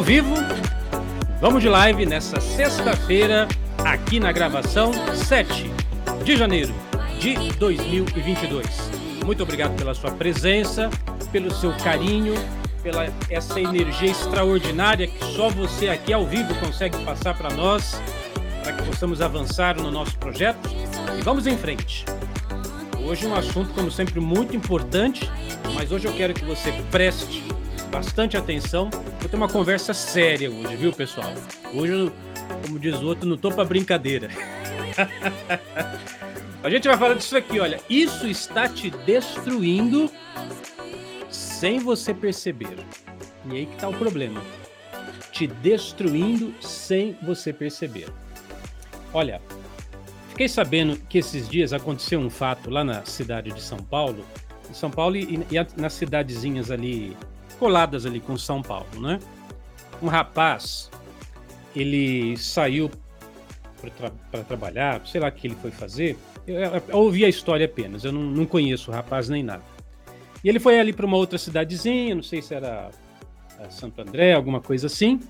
Ao 0.00 0.04
vivo. 0.04 0.34
Vamos 1.42 1.60
de 1.60 1.68
live 1.68 2.06
nessa 2.06 2.40
sexta-feira, 2.40 3.46
aqui 3.84 4.18
na 4.18 4.32
gravação 4.32 4.92
7 5.14 5.70
de 6.24 6.38
janeiro 6.38 6.74
de 7.18 7.34
2022. 7.58 8.66
Muito 9.26 9.42
obrigado 9.42 9.76
pela 9.76 9.92
sua 9.92 10.10
presença, 10.12 10.88
pelo 11.30 11.52
seu 11.52 11.76
carinho, 11.84 12.32
pela 12.82 13.12
essa 13.28 13.60
energia 13.60 14.10
extraordinária 14.10 15.06
que 15.06 15.22
só 15.36 15.50
você 15.50 15.90
aqui 15.90 16.14
ao 16.14 16.24
vivo 16.24 16.54
consegue 16.54 16.96
passar 17.04 17.36
para 17.36 17.52
nós, 17.52 18.00
para 18.62 18.72
que 18.72 18.82
possamos 18.84 19.20
avançar 19.20 19.76
no 19.76 19.90
nosso 19.90 20.16
projeto. 20.16 20.66
E 21.18 21.20
vamos 21.20 21.46
em 21.46 21.58
frente. 21.58 22.06
Hoje 23.06 23.26
um 23.26 23.34
assunto, 23.34 23.74
como 23.74 23.90
sempre, 23.90 24.18
muito 24.18 24.56
importante, 24.56 25.30
mas 25.74 25.92
hoje 25.92 26.08
eu 26.08 26.14
quero 26.14 26.32
que 26.32 26.46
você 26.46 26.72
preste 26.90 27.44
bastante 27.90 28.38
atenção. 28.38 28.88
Vou 29.20 29.28
ter 29.28 29.36
uma 29.36 29.48
conversa 29.48 29.92
séria 29.92 30.50
hoje, 30.50 30.76
viu, 30.76 30.92
pessoal? 30.92 31.32
Hoje, 31.74 32.10
como 32.66 32.78
diz 32.78 32.96
o 32.96 33.06
outro, 33.06 33.28
não 33.28 33.36
tô 33.36 33.52
para 33.52 33.64
brincadeira. 33.64 34.28
A 36.62 36.68
gente 36.68 36.88
vai 36.88 36.96
falar 36.96 37.14
disso 37.14 37.36
aqui, 37.36 37.60
olha. 37.60 37.80
Isso 37.88 38.26
está 38.26 38.68
te 38.68 38.90
destruindo 38.90 40.10
sem 41.30 41.78
você 41.78 42.12
perceber. 42.12 42.76
E 43.50 43.56
aí 43.56 43.66
que 43.66 43.76
tá 43.76 43.88
o 43.88 43.94
problema. 43.94 44.42
Te 45.32 45.46
destruindo 45.46 46.54
sem 46.60 47.16
você 47.22 47.52
perceber. 47.52 48.08
Olha, 49.12 49.40
fiquei 50.30 50.48
sabendo 50.48 50.96
que 51.08 51.18
esses 51.18 51.48
dias 51.48 51.72
aconteceu 51.72 52.20
um 52.20 52.30
fato 52.30 52.70
lá 52.70 52.84
na 52.84 53.04
cidade 53.04 53.52
de 53.52 53.62
São 53.62 53.78
Paulo. 53.78 54.24
Em 54.68 54.74
São 54.74 54.90
Paulo 54.90 55.16
e, 55.16 55.40
e 55.50 55.80
nas 55.80 55.94
cidadezinhas 55.94 56.70
ali 56.70 57.16
coladas 57.60 58.06
ali 58.06 58.18
com 58.20 58.38
São 58.38 58.62
Paulo, 58.62 58.88
né? 58.98 59.20
Um 60.02 60.08
rapaz, 60.08 60.90
ele 61.76 62.34
saiu 62.38 62.90
para 63.78 63.90
tra 63.90 64.44
trabalhar, 64.44 65.06
sei 65.06 65.20
lá 65.20 65.28
o 65.28 65.32
que 65.32 65.46
ele 65.46 65.56
foi 65.56 65.70
fazer. 65.70 66.16
Eu, 66.46 66.56
eu, 66.56 66.82
eu, 66.88 66.96
ouvi 66.96 67.22
a 67.22 67.28
história 67.28 67.66
apenas, 67.66 68.02
eu 68.02 68.12
não, 68.12 68.22
não 68.22 68.46
conheço 68.46 68.90
o 68.90 68.94
rapaz 68.94 69.28
nem 69.28 69.42
nada. 69.42 69.62
E 70.42 70.48
ele 70.48 70.58
foi 70.58 70.80
ali 70.80 70.90
para 70.90 71.04
uma 71.04 71.18
outra 71.18 71.36
cidadezinha, 71.36 72.14
não 72.14 72.22
sei 72.22 72.40
se 72.40 72.54
era 72.54 72.90
é, 73.58 73.68
Santo 73.68 74.00
André, 74.00 74.32
alguma 74.32 74.62
coisa 74.62 74.86
assim. 74.86 75.20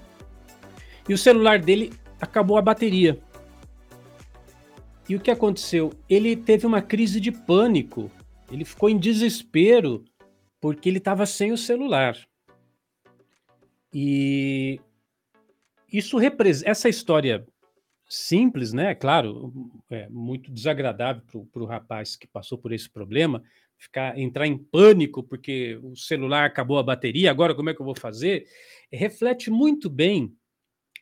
E 1.09 1.12
o 1.12 1.19
celular 1.19 1.59
dele 1.59 1.92
acabou 2.20 2.56
a 2.56 2.62
bateria. 2.62 3.19
E 5.09 5.17
o 5.17 5.20
que 5.20 5.33
aconteceu? 5.33 5.92
Ele 6.09 6.37
teve 6.37 6.65
uma 6.65 6.81
crise 6.81 7.19
de 7.19 7.33
pânico. 7.33 8.09
Ele 8.53 8.65
ficou 8.65 8.89
em 8.89 8.97
desespero 8.97 10.05
porque 10.61 10.89
ele 10.89 10.98
estava 10.98 11.25
sem 11.27 11.53
o 11.53 11.58
celular. 11.58 12.16
E 13.92 14.80
isso 15.92 16.19
representa 16.19 16.70
essa 16.70 16.89
história 16.89 17.47
simples, 18.08 18.72
né? 18.72 18.94
Claro, 18.94 19.53
é 19.88 20.09
muito 20.09 20.50
desagradável 20.50 21.22
para 21.53 21.62
o 21.62 21.66
rapaz 21.66 22.16
que 22.16 22.26
passou 22.26 22.59
por 22.59 22.72
esse 22.72 22.91
problema, 22.91 23.43
ficar 23.78 24.19
entrar 24.19 24.47
em 24.47 24.59
pânico 24.59 25.22
porque 25.22 25.78
o 25.82 25.97
celular 25.97 26.44
acabou 26.44 26.78
a 26.78 26.82
bateria, 26.82 27.31
agora 27.31 27.54
como 27.54 27.71
é 27.71 27.75
que 27.75 27.81
eu 27.81 27.87
vou 27.87 27.97
fazer? 27.97 28.47
Reflete 28.92 29.50
muito 29.50 29.88
bem 29.88 30.34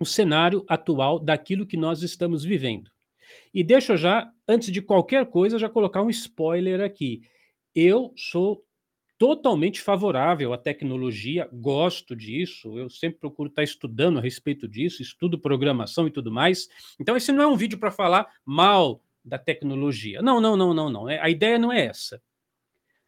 o 0.01 0.05
cenário 0.05 0.65
atual 0.69 1.19
daquilo 1.19 1.67
que 1.67 1.77
nós 1.77 2.03
estamos 2.03 2.45
vivendo. 2.45 2.91
E 3.53 3.65
deixa 3.65 3.95
eu 3.95 3.97
já, 3.97 4.31
antes 4.47 4.71
de 4.71 4.81
qualquer 4.81 5.27
coisa, 5.27 5.59
já 5.59 5.69
colocar 5.69 6.03
um 6.03 6.11
spoiler 6.11 6.81
aqui. 6.81 7.23
Eu 7.75 8.13
sou 8.17 8.65
totalmente 9.19 9.83
favorável 9.83 10.53
à 10.53 10.59
tecnologia, 10.59 11.49
gosto 11.53 12.15
disso, 12.15 12.79
eu 12.79 12.89
sempre 12.89 13.19
procuro 13.19 13.49
estar 13.49 13.65
estudando 13.65 14.19
a 14.19 14.23
respeito 14.23 14.69
disso, 14.69 15.03
estudo 15.03 15.39
programação 15.39 16.07
e 16.07 16.11
tudo 16.11 16.31
mais. 16.31 16.69
Então, 17.01 17.17
esse 17.17 17.33
não 17.33 17.43
é 17.43 17.47
um 17.47 17.57
vídeo 17.57 17.79
para 17.79 17.91
falar 17.91 18.33
mal 18.45 19.03
da 19.25 19.37
tecnologia. 19.37 20.23
Não, 20.23 20.41
não, 20.41 20.57
não, 20.57 20.73
não, 20.73 20.89
não. 20.89 21.11
É, 21.11 21.19
a 21.21 21.29
ideia 21.29 21.59
não 21.59 21.73
é 21.73 21.87
essa. 21.87 22.23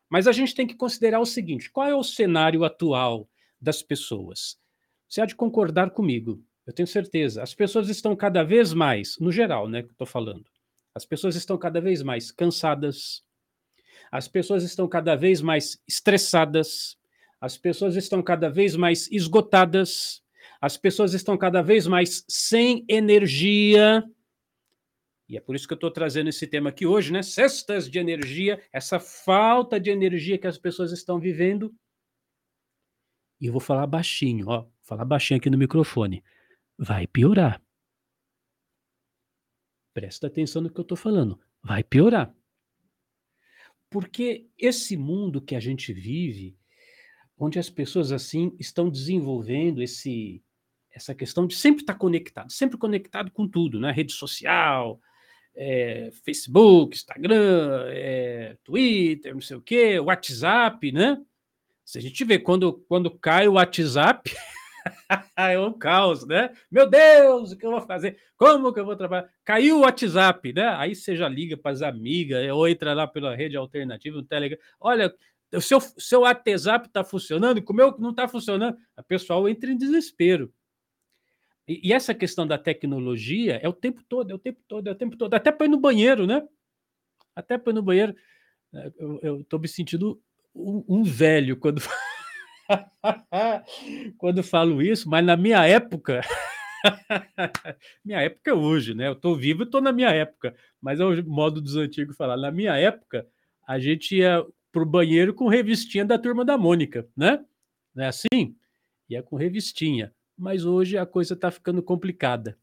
Mas 0.09 0.27
a 0.27 0.33
gente 0.33 0.55
tem 0.55 0.67
que 0.67 0.75
considerar 0.75 1.21
o 1.21 1.27
seguinte: 1.27 1.71
qual 1.71 1.87
é 1.87 1.95
o 1.95 2.03
cenário 2.03 2.65
atual 2.65 3.29
das 3.61 3.81
pessoas? 3.81 4.59
Você 5.09 5.21
há 5.21 5.27
de 5.27 5.37
concordar 5.37 5.91
comigo, 5.91 6.43
eu 6.67 6.73
tenho 6.73 6.89
certeza. 6.89 7.43
As 7.43 7.55
pessoas 7.55 7.89
estão 7.89 8.17
cada 8.17 8.43
vez 8.43 8.73
mais, 8.73 9.17
no 9.19 9.31
geral, 9.31 9.69
né, 9.69 9.83
que 9.83 9.89
eu 9.89 9.93
estou 9.93 10.07
falando, 10.07 10.45
as 10.95 11.05
pessoas 11.05 11.37
estão 11.37 11.57
cada 11.57 11.81
vez 11.81 12.03
mais 12.03 12.33
cansadas, 12.33 13.23
as 14.11 14.27
pessoas 14.27 14.65
estão 14.65 14.89
cada 14.89 15.15
vez 15.15 15.41
mais 15.41 15.81
estressadas, 15.87 16.99
as 17.41 17.57
pessoas 17.57 17.97
estão 17.97 18.23
cada 18.23 18.51
vez 18.51 18.77
mais 18.77 19.11
esgotadas, 19.11 20.23
as 20.61 20.77
pessoas 20.77 21.15
estão 21.15 21.39
cada 21.39 21.63
vez 21.63 21.87
mais 21.87 22.25
sem 22.29 22.85
energia. 22.89 24.05
E 25.29 25.37
é 25.37 25.41
por 25.41 25.55
isso 25.55 25.67
que 25.67 25.73
eu 25.73 25.77
estou 25.77 25.91
trazendo 25.91 26.29
esse 26.29 26.47
tema 26.47 26.71
aqui 26.71 26.85
hoje, 26.85 27.13
né? 27.13 27.23
Cestas 27.23 27.89
de 27.89 27.99
energia, 27.99 28.61
essa 28.73 28.99
falta 28.99 29.79
de 29.79 29.89
energia 29.89 30.37
que 30.37 30.47
as 30.47 30.59
pessoas 30.59 30.91
estão 30.93 31.21
vivendo. 31.21 31.73
E 33.41 33.47
eu 33.47 33.53
vou 33.53 33.61
falar 33.61 33.87
baixinho, 33.87 34.49
ó, 34.49 34.67
falar 34.83 35.05
baixinho 35.05 35.39
aqui 35.39 35.49
no 35.49 35.57
microfone. 35.57 36.23
Vai 36.77 37.07
piorar. 37.07 37.63
Presta 39.95 40.27
atenção 40.27 40.63
no 40.63 40.71
que 40.71 40.79
eu 40.79 40.83
estou 40.83 40.97
falando. 40.97 41.41
Vai 41.63 41.83
piorar. 41.83 42.35
Porque 43.91 44.47
esse 44.57 44.97
mundo 44.97 45.43
que 45.43 45.57
a 45.57 45.61
gente 45.61 45.93
vive, 45.93 46.57
onde 47.37 47.59
as 47.59 47.69
pessoas 47.69 48.13
assim 48.13 48.55
estão 48.59 48.89
desenvolvendo 48.89 49.83
esse 49.83 50.43
essa 50.93 51.15
questão 51.15 51.47
de 51.47 51.55
sempre 51.55 51.83
estar 51.83 51.95
conectado, 51.95 52.51
sempre 52.51 52.77
conectado 52.77 53.31
com 53.31 53.47
tudo, 53.47 53.79
né? 53.79 53.93
Rede 53.93 54.13
social, 54.13 55.01
é, 55.55 56.11
Facebook, 56.25 56.97
Instagram, 56.97 57.85
é, 57.89 58.57
Twitter, 58.65 59.35
não 59.35 59.41
sei 59.41 59.57
o 59.57 59.63
quê, 59.63 60.01
WhatsApp, 60.01 60.91
né? 60.91 61.21
Se 61.85 61.99
a 61.99 62.01
gente 62.01 62.25
vê 62.25 62.39
quando, 62.39 62.85
quando 62.89 63.11
cai 63.11 63.47
o 63.47 63.53
WhatsApp, 63.53 64.31
é 65.37 65.59
um 65.59 65.73
caos, 65.73 66.27
né? 66.27 66.53
Meu 66.71 66.89
Deus, 66.89 67.53
o 67.53 67.57
que 67.57 67.67
eu 67.67 67.71
vou 67.71 67.81
fazer? 67.83 68.19
Como 68.37 68.73
que 68.73 68.81
eu 68.81 68.85
vou 68.85 68.97
trabalhar? 68.97 69.31
Caiu 69.45 69.79
o 69.79 69.81
WhatsApp, 69.81 70.53
né? 70.53 70.69
Aí 70.77 70.95
você 70.95 71.17
já 71.17 71.29
liga 71.29 71.57
para 71.57 71.73
as 71.73 71.83
amigas, 71.83 72.51
ou 72.51 72.69
entra 72.69 72.95
lá 72.95 73.07
pela 73.07 73.35
rede 73.35 73.57
alternativa, 73.57 74.17
no 74.17 74.23
Telegram. 74.23 74.59
Olha, 74.81 75.15
o 75.53 75.61
seu, 75.61 75.81
seu 75.81 76.21
WhatsApp 76.21 76.87
está 76.87 77.03
funcionando, 77.03 77.63
como 77.63 77.81
eu 77.81 77.97
não 77.99 78.11
está 78.11 78.29
funcionando, 78.29 78.77
a 78.97 79.03
pessoal 79.03 79.49
entra 79.49 79.71
em 79.71 79.77
desespero. 79.77 80.53
E, 81.67 81.89
e, 81.89 81.93
essa 81.93 82.15
questão 82.15 82.47
da 82.47 82.59
tecnologia 82.59 83.61
é 83.63 83.69
o 83.69 83.73
tempo 83.73 84.03
todo, 84.09 84.31
é 84.31 84.35
o 84.35 84.39
tempo 84.39 84.61
todo, 84.67 84.89
é 84.89 84.93
o 84.93 84.95
tempo 84.95 85.17
todo. 85.17 85.35
Até 85.35 85.53
para 85.53 85.67
ir 85.67 85.69
no 85.69 85.79
banheiro, 85.79 86.27
né? 86.27 86.47
Até 87.35 87.59
para 87.59 87.71
ir 87.73 87.75
no 87.75 87.83
banheiro. 87.83 88.15
É, 88.75 88.93
eu 89.23 89.41
estou 89.41 89.59
me 89.61 89.69
sentindo 89.69 90.21
um, 90.55 90.85
um 90.89 91.03
velho 91.03 91.57
quando. 91.57 91.81
Quando 94.19 94.43
falo 94.43 94.81
isso, 94.83 95.09
mas 95.09 95.25
na 95.25 95.37
minha 95.37 95.67
época, 95.67 96.21
minha 98.05 98.21
época 98.21 98.51
é 98.51 98.55
hoje, 98.55 98.95
né? 98.95 99.09
Eu 99.09 99.15
tô 99.15 99.35
vivo 99.35 99.63
e 99.63 99.67
tô 99.67 99.81
na 99.81 99.93
minha 99.93 100.11
época, 100.11 100.55
mas 100.81 101.01
é 101.01 101.05
o 101.05 101.25
modo 101.25 101.61
dos 101.61 101.77
antigos 101.77 102.17
falar. 102.17 102.37
Na 102.37 102.51
minha 102.51 102.77
época, 102.77 103.27
a 103.67 103.79
gente 103.79 104.17
ia 104.17 104.45
pro 104.73 104.87
banheiro 104.87 105.35
com 105.35 105.49
revistinha 105.49 106.05
da 106.05 106.19
turma 106.19 106.45
da 106.45 106.57
Mônica, 106.57 107.09
né? 107.17 107.45
Não 107.95 108.05
é 108.05 108.09
assim? 108.09 108.57
Ia 109.09 109.23
com 109.23 109.37
revistinha. 109.37 110.15
Mas 110.39 110.65
hoje 110.65 110.97
a 110.97 111.05
coisa 111.05 111.37
tá 111.37 111.51
ficando 111.51 111.83
complicada. 111.83 112.57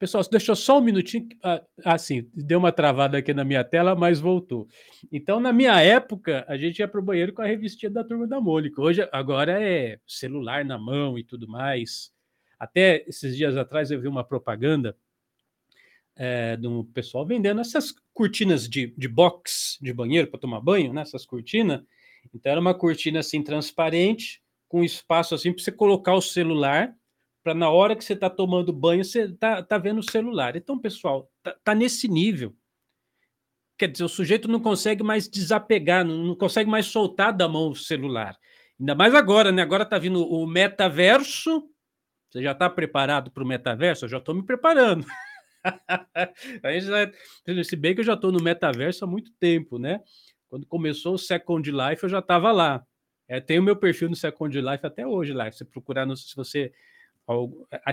Pessoal, 0.00 0.24
deixou 0.30 0.56
só 0.56 0.78
um 0.78 0.80
minutinho. 0.80 1.28
Ah, 1.42 1.62
assim, 1.84 2.26
deu 2.32 2.58
uma 2.58 2.72
travada 2.72 3.18
aqui 3.18 3.34
na 3.34 3.44
minha 3.44 3.62
tela, 3.62 3.94
mas 3.94 4.18
voltou. 4.18 4.66
Então, 5.12 5.38
na 5.38 5.52
minha 5.52 5.78
época, 5.78 6.42
a 6.48 6.56
gente 6.56 6.78
ia 6.78 6.88
para 6.88 6.98
o 6.98 7.04
banheiro 7.04 7.34
com 7.34 7.42
a 7.42 7.46
revistinha 7.46 7.90
da 7.90 8.02
turma 8.02 8.26
da 8.26 8.40
Mônica. 8.40 8.80
Hoje, 8.80 9.06
agora 9.12 9.62
é 9.62 10.00
celular 10.06 10.64
na 10.64 10.78
mão 10.78 11.18
e 11.18 11.22
tudo 11.22 11.46
mais. 11.46 12.10
Até 12.58 13.04
esses 13.06 13.36
dias 13.36 13.58
atrás 13.58 13.90
eu 13.90 14.00
vi 14.00 14.08
uma 14.08 14.24
propaganda 14.24 14.96
é, 16.16 16.56
do 16.56 16.84
pessoal 16.94 17.26
vendendo 17.26 17.60
essas 17.60 17.94
cortinas 18.14 18.66
de, 18.66 18.94
de 18.96 19.06
box 19.06 19.76
de 19.82 19.92
banheiro 19.92 20.28
para 20.28 20.40
tomar 20.40 20.62
banho, 20.62 20.94
né? 20.94 21.02
Essas 21.02 21.26
cortinas. 21.26 21.82
Então, 22.34 22.50
era 22.50 22.60
uma 22.60 22.72
cortina 22.72 23.20
assim 23.20 23.42
transparente, 23.42 24.42
com 24.66 24.82
espaço 24.82 25.34
assim 25.34 25.52
para 25.52 25.62
você 25.62 25.70
colocar 25.70 26.14
o 26.14 26.22
celular 26.22 26.96
para 27.42 27.54
na 27.54 27.70
hora 27.70 27.96
que 27.96 28.04
você 28.04 28.12
está 28.12 28.28
tomando 28.28 28.72
banho, 28.72 29.04
você 29.04 29.22
está 29.22 29.62
tá 29.62 29.78
vendo 29.78 29.98
o 29.98 30.10
celular. 30.10 30.56
Então, 30.56 30.78
pessoal, 30.78 31.30
tá, 31.42 31.56
tá, 31.64 31.74
nesse 31.74 32.08
nível. 32.08 32.54
Quer 33.78 33.88
dizer, 33.88 34.04
o 34.04 34.08
sujeito 34.08 34.46
não 34.46 34.60
consegue 34.60 35.02
mais 35.02 35.28
desapegar, 35.28 36.04
não, 36.04 36.18
não 36.18 36.36
consegue 36.36 36.68
mais 36.68 36.86
soltar 36.86 37.32
da 37.32 37.48
mão 37.48 37.70
o 37.70 37.76
celular. 37.76 38.36
Ainda 38.78 38.94
mais 38.94 39.14
agora, 39.14 39.50
né? 39.50 39.62
Agora 39.62 39.84
está 39.84 39.98
vindo 39.98 40.22
o 40.22 40.46
metaverso. 40.46 41.66
Você 42.30 42.42
já 42.42 42.52
está 42.52 42.68
preparado 42.68 43.30
para 43.30 43.42
o 43.42 43.46
metaverso? 43.46 44.04
Eu 44.04 44.08
já 44.08 44.18
estou 44.18 44.34
me 44.34 44.44
preparando. 44.44 45.06
se 47.64 47.76
bem 47.76 47.94
que 47.94 48.00
eu 48.00 48.04
já 48.04 48.14
estou 48.14 48.32
no 48.32 48.42
metaverso 48.42 49.04
há 49.04 49.08
muito 49.08 49.32
tempo, 49.38 49.78
né? 49.78 50.00
Quando 50.48 50.66
começou 50.66 51.14
o 51.14 51.18
Second 51.18 51.70
Life, 51.70 52.02
eu 52.02 52.08
já 52.08 52.18
estava 52.18 52.52
lá. 52.52 52.84
É, 53.28 53.40
tem 53.40 53.58
o 53.58 53.62
meu 53.62 53.76
perfil 53.76 54.08
no 54.08 54.16
Second 54.16 54.60
Life 54.60 54.86
até 54.86 55.06
hoje 55.06 55.32
lá. 55.32 55.50
Se 55.52 55.64
procurar, 55.64 56.04
no, 56.04 56.16
se 56.16 56.34
você 56.34 56.72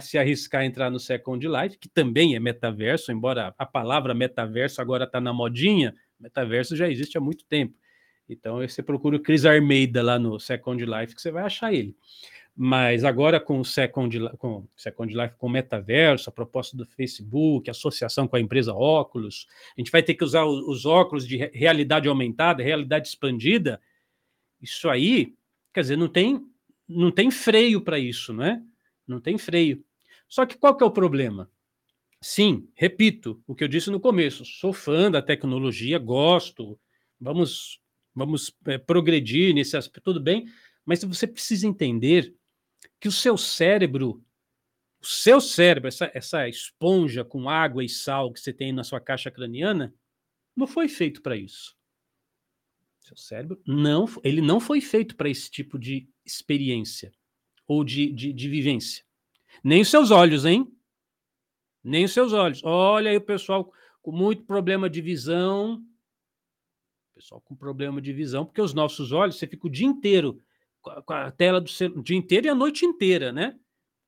se 0.02 0.18
arriscar 0.18 0.62
a 0.62 0.66
entrar 0.66 0.90
no 0.90 1.00
Second 1.00 1.48
Life, 1.48 1.78
que 1.78 1.90
também 1.90 2.36
é 2.36 2.40
metaverso, 2.40 3.12
embora 3.12 3.54
a 3.58 3.66
palavra 3.66 4.14
metaverso 4.14 4.82
agora 4.82 5.04
está 5.04 5.22
na 5.22 5.34
modinha, 5.34 5.94
metaverso 6.20 6.76
já 6.76 6.90
existe 6.90 7.18
há 7.18 7.22
muito 7.22 7.46
tempo. 7.46 7.76
Então, 8.30 8.60
você 8.60 8.84
procura 8.84 9.16
o 9.16 9.20
Cris 9.20 9.46
Armeida 9.46 10.02
lá 10.04 10.20
no 10.20 10.40
Second 10.40 10.84
Life, 10.84 11.16
que 11.16 11.22
você 11.22 11.32
vai 11.32 11.44
achar 11.44 11.74
ele. 11.74 11.96
Mas 12.60 13.04
agora 13.04 13.40
com 13.40 13.60
o 13.60 13.66
Second, 13.66 14.30
com 14.38 14.68
Second 14.76 15.16
Life, 15.16 15.36
com 15.38 15.46
o 15.46 15.50
metaverso, 15.50 16.30
a 16.30 16.34
proposta 16.34 16.76
do 16.76 16.88
Facebook, 16.88 17.70
associação 17.70 18.28
com 18.28 18.36
a 18.36 18.40
empresa 18.40 18.74
óculos, 18.74 19.48
a 19.78 19.80
gente 19.80 19.92
vai 19.92 20.02
ter 20.02 20.16
que 20.16 20.24
usar 20.24 20.44
os 20.44 20.84
óculos 20.84 21.28
de 21.28 21.38
realidade 21.54 22.08
aumentada, 22.08 22.64
realidade 22.64 23.08
expandida. 23.08 23.80
Isso 24.60 24.90
aí, 24.90 25.36
quer 25.72 25.82
dizer, 25.82 25.98
não 25.98 26.08
tem, 26.08 26.44
não 26.90 27.12
tem 27.12 27.30
freio 27.30 27.80
para 27.80 28.00
isso, 28.00 28.34
não 28.34 28.44
é? 28.44 28.62
Não 29.08 29.22
tem 29.22 29.38
freio. 29.38 29.84
Só 30.28 30.46
que 30.46 30.58
qual 30.58 30.76
que 30.76 30.84
é 30.84 30.88
o 30.88 30.92
problema? 30.92 31.50
Sim, 32.22 32.70
repito 32.76 33.42
o 33.48 33.56
que 33.56 33.64
eu 33.64 33.68
disse 33.68 33.90
no 33.90 34.00
começo, 34.00 34.44
sou 34.44 34.74
fã 34.74 35.10
da 35.10 35.22
tecnologia, 35.22 36.00
gosto, 36.00 36.80
vamos, 37.20 37.80
vamos 38.14 38.56
é, 38.66 38.78
progredir 38.78 39.54
nesse 39.54 39.78
aspecto, 39.78 40.04
tudo 40.06 40.20
bem, 40.20 40.48
mas 40.84 41.04
você 41.04 41.28
precisa 41.28 41.68
entender 41.68 42.36
que 43.00 43.08
o 43.08 43.12
seu 43.12 43.38
cérebro, 43.38 44.24
o 45.00 45.06
seu 45.06 45.40
cérebro, 45.40 45.88
essa, 45.88 46.12
essa 46.14 46.50
esponja 46.50 47.24
com 47.24 47.48
água 47.48 47.84
e 47.84 47.90
sal 47.90 48.34
que 48.34 48.40
você 48.40 48.52
tem 48.52 48.74
na 48.74 48.84
sua 48.84 49.00
caixa 49.00 49.30
craniana, 49.30 49.94
não 50.56 50.66
foi 50.66 50.88
feito 50.88 51.22
para 51.22 51.38
isso. 51.38 51.78
Seu 53.00 53.16
cérebro 53.16 53.62
não, 53.66 54.06
ele 54.24 54.42
não 54.42 54.60
foi 54.60 54.82
feito 54.82 55.16
para 55.16 55.30
esse 55.30 55.52
tipo 55.52 55.78
de 55.78 56.10
experiência 56.26 57.14
ou 57.68 57.84
de, 57.84 58.12
de, 58.12 58.32
de 58.32 58.50
vivência. 58.50 59.04
Nem 59.64 59.82
os 59.82 59.90
seus 59.90 60.12
olhos, 60.12 60.46
hein? 60.46 60.72
Nem 61.84 62.06
os 62.06 62.14
seus 62.14 62.34
olhos. 62.34 62.62
Olha 62.64 63.12
aí 63.12 63.18
o 63.18 63.22
pessoal 63.22 63.72
com 64.02 64.12
muito 64.12 64.44
problema 64.44 64.90
de 64.90 65.02
visão. 65.02 65.84
Pessoal 67.16 67.42
com 67.42 67.56
problema 67.56 68.02
de 68.02 68.14
visão, 68.14 68.46
porque 68.46 68.62
os 68.62 68.74
nossos 68.74 69.12
olhos, 69.12 69.38
você 69.38 69.48
fica 69.48 69.68
o 69.68 69.72
dia 69.72 69.88
inteiro 69.88 70.42
com 70.82 71.14
a 71.14 71.32
tela 71.32 71.60
do 71.60 71.70
celular, 71.70 72.00
o 72.00 72.04
dia 72.04 72.18
inteiro 72.18 72.48
e 72.48 72.50
a 72.50 72.56
noite 72.56 72.86
inteira, 72.86 73.32
né? 73.32 73.58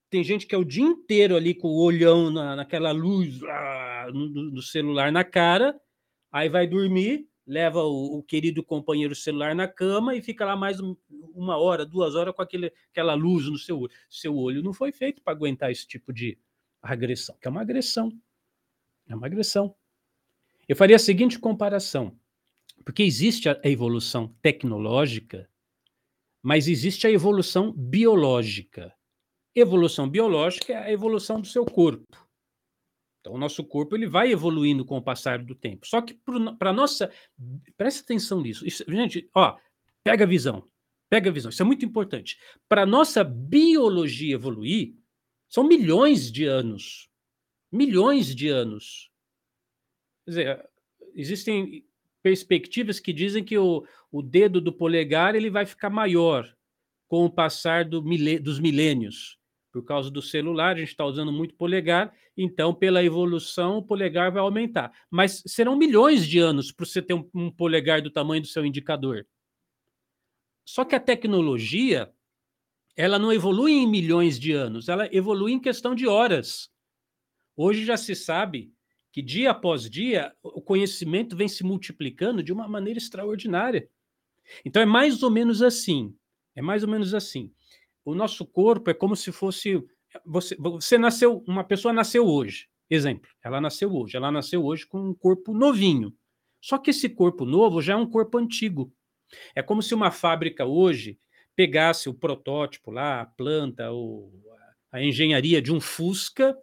Tem 0.09 0.23
gente 0.23 0.47
que 0.47 0.55
é 0.55 0.57
o 0.57 0.63
dia 0.63 0.83
inteiro 0.83 1.35
ali 1.35 1.53
com 1.53 1.67
o 1.67 1.83
olhão 1.83 2.31
na, 2.31 2.55
naquela 2.55 2.91
luz 2.91 3.41
ah, 3.43 4.07
no, 4.11 4.27
no, 4.27 4.61
celular 4.61 5.11
na 5.11 5.23
cara, 5.23 5.79
aí 6.31 6.49
vai 6.49 6.65
dormir, 6.65 7.28
leva 7.49 7.83
o, 7.83 8.19
o, 8.19 8.23
querido 8.23 8.63
companheiro 8.63 9.15
celular 9.15 9.55
na 9.55 9.67
cama 9.67 10.15
e 10.15 10.21
fica 10.21 10.45
lá 10.45 10.55
mais 10.55 10.79
um, 10.79 10.95
uma 11.33 11.57
hora, 11.57 11.85
duas 11.85 12.15
horas 12.15 12.33
com 12.35 12.41
aquele, 12.41 12.71
aquela 12.91 13.13
luz 13.15 13.47
no 13.47 13.57
seu 13.57 13.79
olho. 13.79 13.91
Seu 14.09 14.37
olho 14.37 14.63
não 14.63 14.71
foi 14.71 14.91
feito 14.91 15.21
para 15.21 15.33
aguentar 15.33 15.71
esse 15.71 15.87
tipo 15.87 16.13
de 16.13 16.37
agressão, 16.81 17.35
que 17.41 17.47
é 17.47 17.51
uma 17.51 17.61
agressão. 17.61 18.11
É 19.07 19.15
uma 19.15 19.25
agressão. 19.25 19.75
Eu 20.67 20.75
faria 20.75 20.95
a 20.95 20.99
seguinte 20.99 21.39
comparação, 21.39 22.15
porque 22.85 23.01
existe 23.03 23.49
a 23.49 23.59
evolução 23.63 24.33
tecnológica 24.41 25.49
mas 26.41 26.67
existe 26.67 27.05
a 27.05 27.11
evolução 27.11 27.71
biológica. 27.71 28.93
Evolução 29.53 30.09
biológica 30.09 30.73
é 30.73 30.77
a 30.77 30.91
evolução 30.91 31.41
do 31.41 31.47
seu 31.47 31.65
corpo. 31.65 32.28
Então, 33.29 33.35
o 33.35 33.37
nosso 33.37 33.63
corpo 33.63 33.95
ele 33.95 34.07
vai 34.07 34.31
evoluindo 34.31 34.83
com 34.83 34.97
o 34.97 35.01
passar 35.01 35.43
do 35.43 35.53
tempo. 35.53 35.87
Só 35.87 36.01
que 36.01 36.19
para 36.57 36.73
nossa. 36.73 37.11
Presta 37.77 38.01
atenção 38.01 38.41
nisso. 38.41 38.65
Isso, 38.65 38.83
gente, 38.87 39.29
ó, 39.35 39.55
pega 40.03 40.23
a 40.23 40.27
visão. 40.27 40.67
Pega 41.09 41.29
a 41.29 41.33
visão. 41.33 41.49
Isso 41.49 41.61
é 41.61 41.65
muito 41.65 41.85
importante. 41.85 42.39
Para 42.67 42.85
nossa 42.85 43.23
biologia 43.23 44.33
evoluir, 44.33 44.95
são 45.47 45.63
milhões 45.63 46.31
de 46.31 46.45
anos. 46.45 47.09
Milhões 47.71 48.33
de 48.33 48.47
anos. 48.47 49.11
Quer 50.25 50.31
dizer, 50.31 50.69
existem 51.13 51.85
perspectivas 52.21 52.99
que 52.99 53.13
dizem 53.13 53.43
que 53.43 53.57
o, 53.57 53.85
o 54.11 54.21
dedo 54.21 54.59
do 54.59 54.73
polegar 54.73 55.35
ele 55.35 55.49
vai 55.49 55.65
ficar 55.65 55.89
maior 55.89 56.51
com 57.07 57.25
o 57.25 57.31
passar 57.31 57.85
do 57.85 58.01
dos 58.01 58.59
milênios. 58.59 59.38
Por 59.79 59.85
causa 59.85 60.11
do 60.11 60.21
celular, 60.21 60.75
a 60.75 60.79
gente 60.79 60.89
está 60.89 61.05
usando 61.05 61.31
muito 61.31 61.55
polegar, 61.55 62.13
então, 62.35 62.73
pela 62.73 63.01
evolução, 63.01 63.77
o 63.77 63.83
polegar 63.83 64.29
vai 64.29 64.41
aumentar. 64.41 64.91
Mas 65.09 65.41
serão 65.45 65.77
milhões 65.77 66.27
de 66.27 66.37
anos 66.37 66.69
para 66.69 66.85
você 66.85 67.01
ter 67.01 67.13
um, 67.13 67.29
um 67.33 67.49
polegar 67.49 68.01
do 68.01 68.11
tamanho 68.11 68.41
do 68.41 68.47
seu 68.47 68.65
indicador. 68.65 69.25
Só 70.65 70.83
que 70.83 70.95
a 70.95 70.99
tecnologia, 70.99 72.11
ela 72.95 73.17
não 73.17 73.31
evolui 73.31 73.71
em 73.71 73.87
milhões 73.87 74.37
de 74.37 74.51
anos, 74.51 74.89
ela 74.89 75.07
evolui 75.15 75.53
em 75.53 75.59
questão 75.59 75.95
de 75.95 76.05
horas. 76.05 76.69
Hoje 77.55 77.85
já 77.85 77.95
se 77.95 78.15
sabe 78.15 78.73
que 79.13 79.21
dia 79.21 79.51
após 79.51 79.89
dia 79.89 80.35
o 80.43 80.61
conhecimento 80.61 81.37
vem 81.37 81.47
se 81.47 81.63
multiplicando 81.63 82.43
de 82.43 82.51
uma 82.51 82.67
maneira 82.67 82.99
extraordinária. 82.99 83.89
Então 84.65 84.81
é 84.81 84.85
mais 84.85 85.23
ou 85.23 85.31
menos 85.31 85.61
assim. 85.61 86.13
É 86.53 86.61
mais 86.61 86.83
ou 86.83 86.89
menos 86.89 87.13
assim. 87.13 87.53
O 88.03 88.15
nosso 88.15 88.45
corpo 88.45 88.89
é 88.89 88.93
como 88.93 89.15
se 89.15 89.31
fosse 89.31 89.83
você, 90.25 90.55
você 90.57 90.97
nasceu, 90.97 91.43
uma 91.47 91.63
pessoa 91.63 91.93
nasceu 91.93 92.25
hoje. 92.25 92.67
Exemplo, 92.89 93.29
ela 93.43 93.61
nasceu 93.61 93.93
hoje. 93.93 94.17
Ela 94.17 94.31
nasceu 94.31 94.65
hoje 94.65 94.85
com 94.87 95.09
um 95.09 95.13
corpo 95.13 95.53
novinho. 95.53 96.13
Só 96.61 96.77
que 96.77 96.89
esse 96.89 97.07
corpo 97.09 97.45
novo 97.45 97.81
já 97.81 97.93
é 97.93 97.95
um 97.95 98.09
corpo 98.09 98.37
antigo. 98.37 98.91
É 99.55 99.61
como 99.61 99.81
se 99.81 99.93
uma 99.93 100.11
fábrica 100.11 100.65
hoje 100.65 101.19
pegasse 101.55 102.09
o 102.09 102.13
protótipo 102.13 102.89
lá, 102.89 103.21
a 103.21 103.25
planta, 103.25 103.91
o, 103.91 104.31
a 104.91 105.01
engenharia 105.01 105.61
de 105.61 105.71
um 105.71 105.79
Fusca 105.79 106.57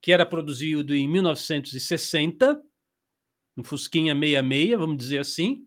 que 0.00 0.12
era 0.12 0.24
produzido 0.24 0.94
em 0.94 1.06
1960, 1.06 2.60
um 3.56 3.62
Fusquinha 3.62 4.14
66, 4.14 4.78
vamos 4.78 4.96
dizer 4.96 5.18
assim, 5.18 5.66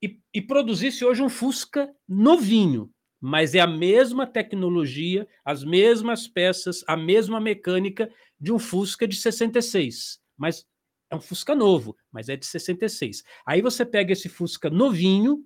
e, 0.00 0.20
e 0.32 0.40
produzisse 0.40 1.04
hoje 1.04 1.22
um 1.22 1.28
Fusca 1.28 1.92
novinho, 2.08 2.92
mas 3.26 3.54
é 3.54 3.60
a 3.60 3.66
mesma 3.66 4.26
tecnologia, 4.26 5.26
as 5.42 5.64
mesmas 5.64 6.28
peças, 6.28 6.84
a 6.86 6.94
mesma 6.94 7.40
mecânica 7.40 8.10
de 8.38 8.52
um 8.52 8.58
Fusca 8.58 9.08
de 9.08 9.16
66, 9.16 10.20
mas 10.36 10.66
é 11.10 11.16
um 11.16 11.20
Fusca 11.22 11.54
novo, 11.54 11.96
mas 12.12 12.28
é 12.28 12.36
de 12.36 12.44
66. 12.44 13.24
Aí 13.46 13.62
você 13.62 13.82
pega 13.86 14.12
esse 14.12 14.28
Fusca 14.28 14.68
novinho, 14.68 15.42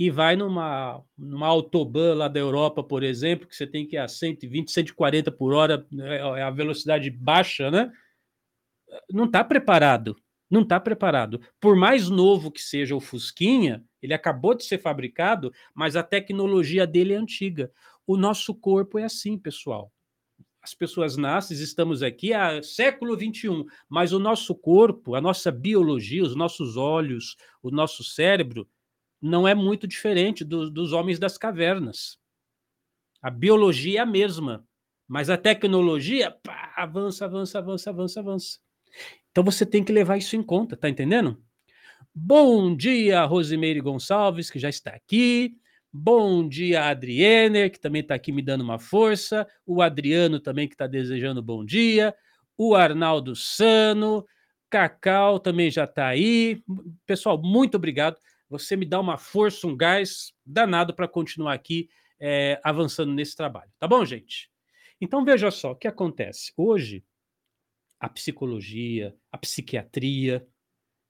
e 0.00 0.10
vai 0.10 0.36
numa, 0.36 1.04
numa 1.18 1.48
autobahn 1.48 2.14
lá 2.14 2.28
da 2.28 2.40
Europa, 2.40 2.82
por 2.82 3.02
exemplo, 3.02 3.46
que 3.46 3.54
você 3.54 3.66
tem 3.66 3.86
que 3.86 3.96
ir 3.96 3.98
a 3.98 4.08
120, 4.08 4.70
140 4.70 5.30
por 5.30 5.52
hora, 5.52 5.84
né, 5.92 6.16
é 6.16 6.42
a 6.42 6.50
velocidade 6.50 7.10
baixa, 7.10 7.68
né? 7.68 7.92
Não 9.10 9.24
está 9.24 9.44
preparado. 9.44 10.16
Não 10.50 10.62
está 10.62 10.80
preparado. 10.80 11.40
Por 11.60 11.76
mais 11.76 12.08
novo 12.08 12.50
que 12.50 12.62
seja 12.62 12.96
o 12.96 13.00
Fusquinha, 13.00 13.84
ele 14.00 14.14
acabou 14.14 14.54
de 14.54 14.64
ser 14.64 14.78
fabricado, 14.78 15.52
mas 15.74 15.96
a 15.96 16.02
tecnologia 16.02 16.86
dele 16.86 17.12
é 17.12 17.16
antiga. 17.16 17.70
O 18.06 18.16
nosso 18.16 18.54
corpo 18.54 18.98
é 18.98 19.04
assim, 19.04 19.38
pessoal. 19.38 19.92
As 20.62 20.74
pessoas 20.74 21.16
nascem, 21.16 21.56
estamos 21.56 22.02
aqui 22.02 22.32
há 22.32 22.62
século 22.62 23.16
21, 23.16 23.64
mas 23.88 24.12
o 24.12 24.18
nosso 24.18 24.54
corpo, 24.54 25.14
a 25.14 25.20
nossa 25.20 25.52
biologia, 25.52 26.22
os 26.22 26.34
nossos 26.34 26.76
olhos, 26.76 27.36
o 27.62 27.70
nosso 27.70 28.02
cérebro 28.02 28.68
não 29.20 29.46
é 29.46 29.54
muito 29.54 29.86
diferente 29.86 30.44
do, 30.44 30.70
dos 30.70 30.92
homens 30.92 31.18
das 31.18 31.36
cavernas. 31.36 32.18
A 33.20 33.30
biologia 33.30 34.00
é 34.00 34.02
a 34.02 34.06
mesma, 34.06 34.64
mas 35.06 35.30
a 35.30 35.36
tecnologia 35.36 36.30
pá, 36.30 36.72
avança, 36.76 37.24
avança, 37.24 37.58
avança, 37.58 37.90
avança, 37.90 38.20
avança. 38.20 38.58
Então 39.38 39.44
você 39.44 39.64
tem 39.64 39.84
que 39.84 39.92
levar 39.92 40.16
isso 40.16 40.34
em 40.34 40.42
conta, 40.42 40.76
tá 40.76 40.88
entendendo? 40.88 41.40
Bom 42.12 42.74
dia, 42.74 43.24
Rosimeire 43.24 43.80
Gonçalves, 43.80 44.50
que 44.50 44.58
já 44.58 44.68
está 44.68 44.90
aqui. 44.90 45.56
Bom 45.92 46.48
dia, 46.48 46.86
Adriener, 46.86 47.70
que 47.70 47.78
também 47.78 48.02
está 48.02 48.16
aqui 48.16 48.32
me 48.32 48.42
dando 48.42 48.62
uma 48.62 48.80
força. 48.80 49.46
O 49.64 49.80
Adriano 49.80 50.40
também, 50.40 50.66
que 50.66 50.74
está 50.74 50.88
desejando 50.88 51.40
bom 51.40 51.64
dia. 51.64 52.12
O 52.56 52.74
Arnaldo 52.74 53.36
Sano. 53.36 54.26
Cacau 54.68 55.38
também 55.38 55.70
já 55.70 55.84
está 55.84 56.08
aí. 56.08 56.60
Pessoal, 57.06 57.40
muito 57.40 57.76
obrigado. 57.76 58.16
Você 58.50 58.74
me 58.74 58.84
dá 58.84 58.98
uma 58.98 59.18
força, 59.18 59.68
um 59.68 59.76
gás 59.76 60.32
danado 60.44 60.92
para 60.92 61.06
continuar 61.06 61.54
aqui 61.54 61.88
é, 62.18 62.60
avançando 62.64 63.12
nesse 63.12 63.36
trabalho. 63.36 63.70
Tá 63.78 63.86
bom, 63.86 64.04
gente? 64.04 64.50
Então 65.00 65.24
veja 65.24 65.48
só 65.52 65.70
o 65.70 65.76
que 65.76 65.86
acontece. 65.86 66.52
Hoje, 66.56 67.04
a 68.00 68.08
psicologia, 68.08 69.14
a 69.30 69.38
psiquiatria 69.38 70.46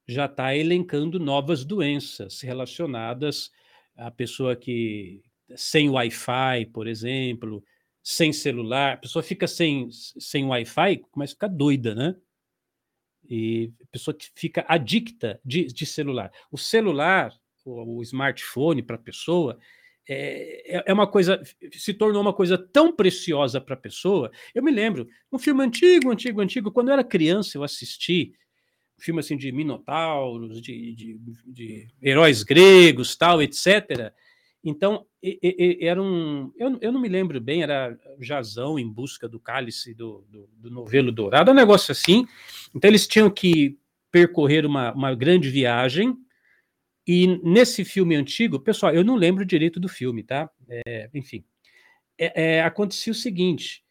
já 0.06 0.26
está 0.26 0.56
elencando 0.56 1.18
novas 1.18 1.64
doenças 1.64 2.40
relacionadas 2.40 3.50
à 3.96 4.10
pessoa 4.10 4.56
que 4.56 5.22
sem 5.56 5.88
Wi-Fi, 5.88 6.66
por 6.72 6.86
exemplo, 6.86 7.62
sem 8.02 8.32
celular, 8.32 8.94
a 8.94 8.96
pessoa 8.98 9.22
fica 9.22 9.46
sem, 9.46 9.88
sem 9.90 10.44
Wi-Fi, 10.44 10.98
começa 11.10 11.32
a 11.32 11.36
ficar 11.36 11.48
doida, 11.48 11.94
né? 11.94 12.16
e 13.28 13.72
pessoa 13.92 14.14
que 14.14 14.30
fica 14.34 14.64
adicta 14.66 15.38
de, 15.44 15.66
de 15.66 15.84
celular. 15.84 16.32
O 16.50 16.56
celular, 16.56 17.32
o, 17.64 17.98
o 17.98 18.02
smartphone 18.02 18.82
para 18.82 18.96
a 18.96 19.00
pessoa, 19.00 19.58
é, 20.08 20.78
é, 20.78 20.84
é 20.86 20.92
uma 20.92 21.06
coisa, 21.06 21.42
se 21.72 21.92
tornou 21.92 22.22
uma 22.22 22.32
coisa 22.32 22.56
tão 22.56 22.94
preciosa 22.94 23.60
para 23.60 23.74
a 23.74 23.78
pessoa. 23.78 24.30
Eu 24.54 24.62
me 24.62 24.70
lembro, 24.70 25.06
um 25.30 25.38
filme 25.38 25.62
antigo, 25.62 26.10
antigo, 26.10 26.40
antigo, 26.40 26.72
quando 26.72 26.88
eu 26.88 26.94
era 26.94 27.04
criança, 27.04 27.58
eu 27.58 27.62
assisti 27.62 28.32
um 28.98 29.02
filme 29.02 29.20
assim 29.20 29.36
de 29.36 29.52
minotauros, 29.52 30.62
de, 30.62 30.94
de, 30.94 31.20
de 31.46 31.88
heróis 32.02 32.42
gregos, 32.42 33.14
tal, 33.14 33.42
etc. 33.42 34.12
Então, 34.64 35.06
e, 35.22 35.38
e, 35.42 35.86
era 35.86 36.02
um. 36.02 36.50
Eu, 36.56 36.78
eu 36.80 36.90
não 36.90 37.00
me 37.00 37.08
lembro 37.08 37.38
bem, 37.40 37.62
era 37.62 37.96
Jazão 38.18 38.78
em 38.78 38.90
busca 38.90 39.28
do 39.28 39.38
cálice 39.38 39.94
do, 39.94 40.24
do, 40.28 40.48
do 40.56 40.70
novelo 40.70 41.12
dourado, 41.12 41.50
um 41.50 41.54
negócio 41.54 41.92
assim. 41.92 42.26
Então, 42.74 42.90
eles 42.90 43.06
tinham 43.06 43.30
que 43.30 43.78
percorrer 44.10 44.64
uma, 44.64 44.92
uma 44.92 45.14
grande 45.14 45.50
viagem 45.50 46.16
e 47.08 47.26
nesse 47.42 47.86
filme 47.86 48.14
antigo, 48.14 48.60
pessoal, 48.60 48.92
eu 48.92 49.02
não 49.02 49.16
lembro 49.16 49.42
direito 49.42 49.80
do 49.80 49.88
filme, 49.88 50.22
tá? 50.22 50.50
É, 50.68 51.08
enfim, 51.14 51.42
é, 52.18 52.56
é, 52.56 52.62
acontecia 52.62 53.10
o 53.10 53.16
seguinte: 53.16 53.82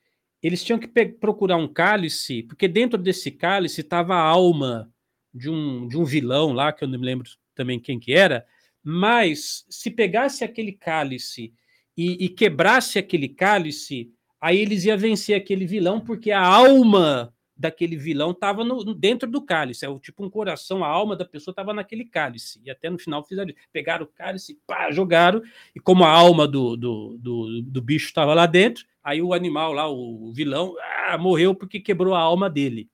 eles 0.41 0.63
tinham 0.63 0.77
que 0.77 0.87
procurar 0.87 1.57
um 1.57 1.67
cálice, 1.67 2.43
porque 2.43 2.67
dentro 2.67 2.95
desse 2.95 3.31
cálice 3.31 3.81
estava 3.81 4.13
a 4.13 4.21
alma 4.21 4.93
de 5.33 5.49
um, 5.49 5.87
de 5.87 5.97
um 5.97 6.05
vilão 6.05 6.53
lá, 6.53 6.71
que 6.71 6.83
eu 6.83 6.87
não 6.87 6.99
me 6.99 7.05
lembro 7.05 7.27
também 7.55 7.79
quem 7.79 7.99
que 7.99 8.13
era, 8.13 8.45
mas 8.83 9.65
se 9.67 9.89
pegasse 9.89 10.43
aquele 10.43 10.73
cálice 10.73 11.51
e, 11.97 12.23
e 12.23 12.29
quebrasse 12.29 12.99
aquele 12.99 13.29
cálice, 13.29 14.13
aí 14.39 14.59
eles 14.59 14.85
iam 14.85 14.95
vencer 14.95 15.35
aquele 15.35 15.65
vilão, 15.65 15.99
porque 15.99 16.29
a 16.29 16.45
alma 16.45 17.33
daquele 17.57 17.97
vilão 17.97 18.31
estava 18.31 18.63
dentro 18.95 19.29
do 19.29 19.41
cálice, 19.41 19.85
é 19.85 19.89
o 19.89 19.99
tipo 19.99 20.23
um 20.23 20.29
coração, 20.29 20.83
a 20.83 20.87
alma 20.87 21.15
da 21.15 21.25
pessoa 21.25 21.51
estava 21.51 21.73
naquele 21.73 22.05
cálice. 22.05 22.61
E 22.63 22.69
até 22.69 22.89
no 22.89 22.99
final 22.99 23.23
fizeram 23.23 23.53
pegaram 23.71 24.05
o 24.05 24.07
cálice, 24.07 24.59
pá, 24.67 24.91
jogaram, 24.91 25.41
e 25.75 25.79
como 25.79 26.03
a 26.03 26.09
alma 26.09 26.47
do, 26.47 26.77
do, 26.77 27.17
do, 27.17 27.61
do 27.63 27.81
bicho 27.81 28.07
estava 28.07 28.33
lá 28.33 28.45
dentro, 28.45 28.85
aí 29.03 29.21
o 29.21 29.33
animal 29.33 29.73
lá, 29.73 29.89
o 29.89 30.31
vilão, 30.33 30.75
ah, 31.07 31.17
morreu 31.17 31.55
porque 31.55 31.79
quebrou 31.79 32.13
a 32.13 32.19
alma 32.19 32.49
dele. 32.49 32.89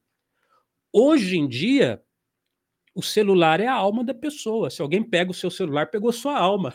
Hoje 0.91 1.37
em 1.37 1.47
dia, 1.47 2.01
o 2.95 3.01
celular 3.01 3.59
é 3.59 3.67
a 3.67 3.73
alma 3.73 4.03
da 4.03 4.13
pessoa. 4.13 4.69
Se 4.69 4.81
alguém 4.81 5.03
pega 5.03 5.31
o 5.31 5.33
seu 5.33 5.49
celular, 5.49 5.87
pegou 5.87 6.11
sua 6.11 6.37
alma. 6.37 6.73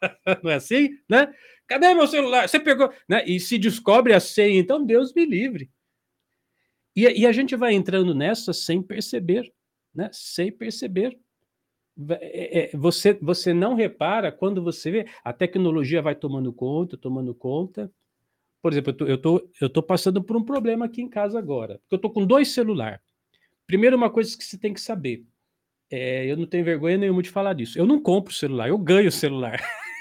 Não 0.42 0.50
é 0.50 0.54
assim, 0.54 0.90
né? 1.08 1.32
Cadê 1.66 1.94
meu 1.94 2.06
celular? 2.06 2.48
Você 2.48 2.58
pegou, 2.58 2.92
né? 3.08 3.24
E 3.26 3.38
se 3.38 3.58
descobre 3.58 4.12
a 4.12 4.20
senha, 4.20 4.58
então 4.58 4.84
Deus 4.84 5.12
me 5.14 5.24
livre. 5.24 5.70
E, 6.94 7.02
e 7.02 7.26
a 7.26 7.32
gente 7.32 7.56
vai 7.56 7.72
entrando 7.72 8.14
nessa 8.14 8.52
sem 8.52 8.82
perceber, 8.82 9.52
né? 9.94 10.10
Sem 10.12 10.52
perceber. 10.52 11.18
É, 12.20 12.74
é, 12.74 12.76
você, 12.76 13.14
você 13.14 13.54
não 13.54 13.74
repara 13.74 14.32
quando 14.32 14.62
você 14.62 14.90
vê 14.90 15.06
a 15.22 15.32
tecnologia 15.32 16.02
vai 16.02 16.14
tomando 16.14 16.52
conta, 16.52 16.96
tomando 16.96 17.34
conta. 17.34 17.90
Por 18.60 18.72
exemplo, 18.72 18.90
eu 18.90 18.96
tô, 18.96 19.06
eu 19.06 19.18
tô, 19.18 19.50
eu 19.60 19.70
tô 19.70 19.82
passando 19.82 20.22
por 20.22 20.36
um 20.36 20.42
problema 20.42 20.86
aqui 20.86 21.02
em 21.02 21.08
casa 21.08 21.38
agora, 21.38 21.78
porque 21.80 21.94
eu 21.94 21.98
tô 21.98 22.10
com 22.10 22.26
dois 22.26 22.48
celulares. 22.48 23.00
Primeiro, 23.66 23.96
uma 23.96 24.10
coisa 24.10 24.36
que 24.36 24.44
você 24.44 24.58
tem 24.58 24.72
que 24.72 24.80
saber. 24.80 25.24
É, 25.90 26.26
eu 26.26 26.36
não 26.36 26.46
tenho 26.46 26.64
vergonha 26.64 26.96
nenhuma 26.96 27.22
de 27.22 27.30
falar 27.30 27.52
disso. 27.52 27.78
Eu 27.78 27.86
não 27.86 28.00
compro 28.00 28.32
celular, 28.32 28.68
eu 28.68 28.78
ganho 28.78 29.12
celular. 29.12 29.60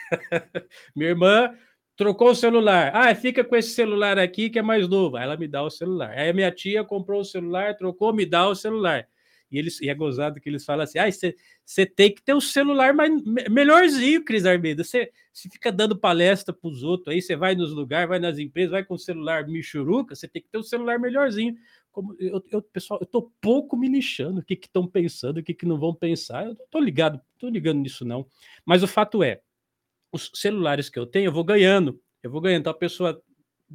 Minha 0.95 1.09
irmã 1.09 1.53
Trocou 1.95 2.31
o 2.31 2.35
celular. 2.35 2.91
Ah, 2.93 3.13
fica 3.13 3.43
com 3.43 3.55
esse 3.55 3.69
celular 3.69 4.17
aqui 4.17 4.49
que 4.49 4.57
é 4.57 4.61
mais 4.63 4.87
novo. 4.87 5.15
Aí 5.15 5.23
ela 5.23 5.37
me 5.37 5.47
dá 5.47 5.61
o 5.61 5.69
celular. 5.69 6.09
Aí 6.11 6.29
a 6.29 6.33
minha 6.33 6.51
tia 6.51 6.83
comprou 6.83 7.21
o 7.21 7.25
celular, 7.25 7.75
trocou, 7.75 8.13
me 8.13 8.25
dá 8.25 8.47
o 8.47 8.55
celular. 8.55 9.07
E, 9.53 9.59
eles, 9.59 9.79
e 9.79 9.87
é 9.87 9.93
gozado 9.93 10.41
que 10.41 10.49
eles 10.49 10.65
falam 10.65 10.83
assim: 10.83 10.97
ah, 10.97 11.07
você 11.63 11.85
tem 11.85 12.11
que 12.11 12.23
ter 12.23 12.33
um 12.33 12.41
celular 12.41 12.91
mais, 12.91 13.11
melhorzinho, 13.51 14.25
Cris 14.25 14.47
Armeda. 14.47 14.83
Você 14.83 15.11
fica 15.31 15.71
dando 15.71 15.95
palestra 15.95 16.51
para 16.51 16.67
os 16.67 16.81
outros 16.81 17.13
aí, 17.13 17.21
você 17.21 17.35
vai 17.35 17.53
nos 17.53 17.71
lugares, 17.71 18.09
vai 18.09 18.17
nas 18.17 18.39
empresas, 18.39 18.71
vai 18.71 18.83
com 18.83 18.95
o 18.95 18.99
celular 18.99 19.47
michuruca, 19.47 20.15
você 20.15 20.27
tem 20.27 20.41
que 20.41 20.49
ter 20.49 20.57
um 20.57 20.63
celular 20.63 20.97
melhorzinho. 20.97 21.55
Como 21.91 22.15
eu, 22.19 22.43
eu, 22.51 22.61
pessoal, 22.63 22.99
eu 22.99 23.05
tô 23.05 23.31
pouco 23.39 23.77
me 23.77 23.87
lixando 23.87 24.39
o 24.39 24.43
que 24.43 24.55
estão 24.55 24.87
pensando, 24.87 25.37
o 25.37 25.43
que, 25.43 25.53
que 25.53 25.67
não 25.67 25.77
vão 25.77 25.93
pensar. 25.93 26.45
Eu 26.45 26.55
não 26.55 26.65
tô 26.71 26.79
ligado, 26.79 27.21
tô 27.37 27.47
ligando 27.47 27.81
nisso, 27.81 28.03
não. 28.03 28.25
Mas 28.65 28.81
o 28.81 28.87
fato 28.87 29.21
é, 29.21 29.39
os 30.13 30.31
celulares 30.35 30.89
que 30.89 30.99
eu 30.99 31.07
tenho, 31.07 31.25
eu 31.25 31.33
vou 31.33 31.43
ganhando. 31.43 31.99
Eu 32.21 32.31
vou 32.31 32.39
ganhando. 32.39 32.61
Então 32.61 32.71
a 32.71 32.77
pessoa 32.77 33.21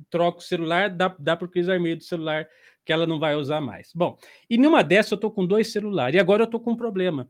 troca 0.09 0.39
o 0.39 0.43
celular, 0.43 0.89
dá, 0.89 1.15
dá 1.19 1.37
para 1.37 1.47
o 1.47 1.51
Cris 1.51 1.69
Armeiro 1.69 1.99
do 1.99 2.05
celular 2.05 2.49
que 2.89 2.93
ela 2.93 3.07
não 3.07 3.19
vai 3.19 3.35
usar 3.35 3.61
mais. 3.61 3.91
Bom, 3.95 4.17
e 4.49 4.57
numa 4.57 4.83
dessas 4.83 5.13
eu 5.13 5.17
estou 5.17 5.31
com 5.31 5.45
dois 5.45 5.71
celulares. 5.71 6.17
E 6.17 6.19
agora 6.19 6.45
eu 6.45 6.47
estou 6.47 6.59
com 6.59 6.73
um 6.73 6.77
problema. 6.77 7.29